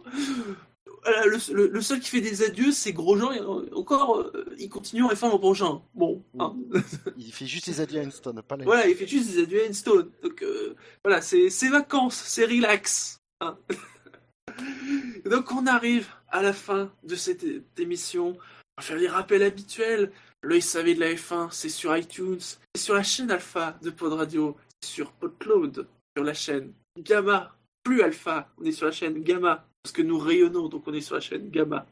[1.06, 3.32] Le, le- le seul qui fait des adieux, c'est Grosjean.
[3.32, 5.82] Et euh, encore, euh, il continue en F1 l'an prochain.
[5.94, 6.56] Bon, hein.
[7.18, 8.66] Il fait juste les adieux à Einstein, pas les...
[8.66, 10.12] voilà, il fait juste des adieux à Enstone.
[10.24, 13.20] Donc euh, voilà, c'est vacances, c'est relax.
[13.42, 13.58] hein.
[15.26, 17.46] Donc on arrive à la fin de cette
[17.78, 18.30] émission.
[18.78, 20.12] On va faire les rappels habituels.
[20.42, 24.14] Le SAV de la F1, c'est sur iTunes, c'est sur la chaîne Alpha de Pod
[24.14, 29.24] Radio, c'est sur PodCloud, sur la chaîne Gamma, plus Alpha, on est sur la chaîne
[29.24, 31.86] Gamma, parce que nous rayonnons, donc on est sur la chaîne Gamma.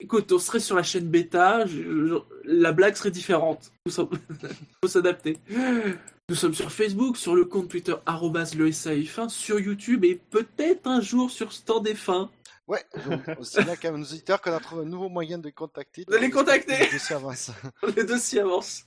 [0.00, 3.72] Écoute, on serait sur la chaîne Beta, je- je- la blague serait différente.
[3.88, 4.08] Ça-
[4.82, 5.38] faut s'adapter.
[6.28, 10.86] Nous sommes sur Facebook, sur le compte Twitter arrobas le SAF1, sur YouTube et peut-être
[10.86, 12.28] un jour sur Stand F1.
[12.66, 15.44] Ouais, donc c'est là quand même nos auditeurs qu'on a trouvé un nouveau moyen de
[15.44, 16.04] les contacter.
[16.06, 16.78] De les contacter.
[16.78, 17.50] Le dossier avance.
[17.96, 18.86] Les dossiers avancent.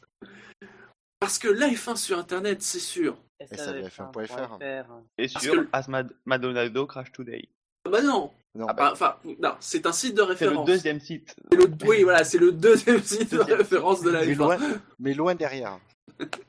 [1.20, 3.18] Parce que la F1 sur Internet, c'est sûr.
[3.42, 4.92] SAVF1.fr.
[5.18, 7.48] Et Parce sur que- As Mad- Madonado Crash Today?
[7.86, 8.32] Ah bah non.
[8.56, 10.66] Non, Ah bah, Enfin, non, c'est un site de C'est le référence.
[10.68, 11.36] deuxième site.
[11.52, 14.38] C'est le- Oui, voilà, c'est le deuxième site de référence de la mais F1.
[14.38, 14.58] loin,
[15.00, 15.80] mais loin derrière.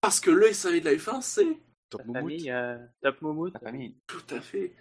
[0.00, 1.46] Parce que le SAV de la F1, c'est
[1.90, 3.50] Top Moumout, euh, Top Moumout.
[4.06, 4.74] Tout à fait.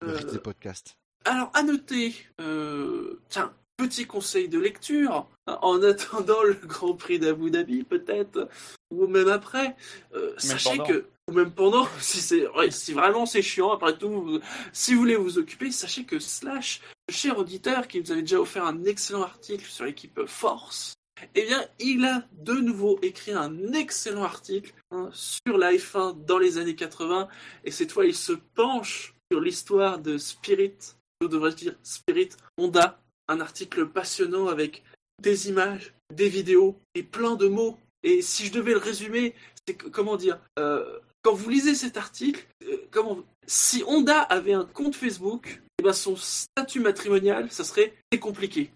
[0.00, 0.96] le euh, des podcasts.
[1.24, 7.18] Alors, à noter, euh, tiens, petit conseil de lecture, hein, en attendant le Grand Prix
[7.18, 8.48] d'Abu Dhabi, peut-être,
[8.90, 9.76] ou même après,
[10.14, 10.84] euh, sachez pendant.
[10.84, 14.40] que, ou même pendant, si, c'est, ouais, si vraiment c'est chiant, après tout, vous-
[14.72, 18.64] si vous voulez vous occuper, sachez que Slash, cher auditeur qui nous avait déjà offert
[18.64, 20.94] un excellent article sur l'équipe Force,
[21.34, 26.38] eh bien, il a de nouveau écrit un excellent article hein, sur la F1 dans
[26.38, 27.28] les années 80,
[27.64, 30.76] et cette fois, il se penche sur l'histoire de Spirit,
[31.22, 34.82] ou devrais-je dire Spirit Honda, un article passionnant avec
[35.22, 37.78] des images, des vidéos et plein de mots.
[38.02, 39.34] Et si je devais le résumer,
[39.66, 44.64] c'est comment dire euh, Quand vous lisez cet article, euh, comment si Honda avait un
[44.64, 48.70] compte Facebook, eh ben son statut matrimonial, ça serait c'est compliqué.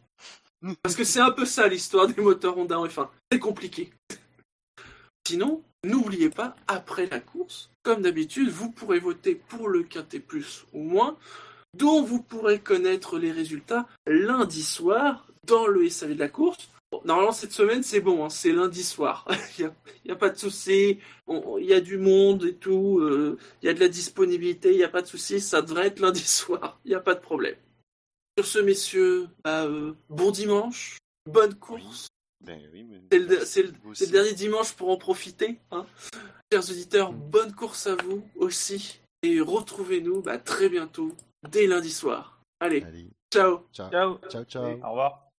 [0.83, 3.09] Parce que c'est un peu ça l'histoire des moteurs Honda en F1.
[3.31, 3.93] C'est compliqué.
[5.27, 10.65] Sinon, n'oubliez pas, après la course, comme d'habitude, vous pourrez voter pour le quintet plus
[10.73, 11.17] ou moins,
[11.75, 16.71] dont vous pourrez connaître les résultats lundi soir dans le SAV de la course.
[16.91, 19.27] Bon, normalement, cette semaine, c'est bon, hein, c'est lundi soir.
[19.59, 19.71] Il
[20.07, 20.99] n'y a, pas de souci,
[21.29, 24.79] il y a du monde et tout, euh, il y a de la disponibilité, il
[24.79, 27.21] n'y a pas de souci, ça devrait être lundi soir, il n'y a pas de
[27.21, 27.57] problème.
[28.39, 30.97] Sur ce, messieurs, bah, euh, bon dimanche,
[31.27, 32.09] bonne course.
[32.41, 33.01] Ben oui, mais...
[33.45, 35.59] C'est le, dernier dimanche pour en profiter.
[35.73, 35.85] Hein.
[36.53, 39.01] Chers auditeurs, bonne course à vous aussi.
[39.23, 41.13] Et retrouvez-nous bah, très bientôt,
[41.47, 42.41] dès lundi soir.
[42.61, 43.91] Allez, Allez, ciao ciao.
[43.91, 44.19] Ciao.
[44.29, 44.65] Ciao, ciao.
[44.83, 45.31] Au revoir.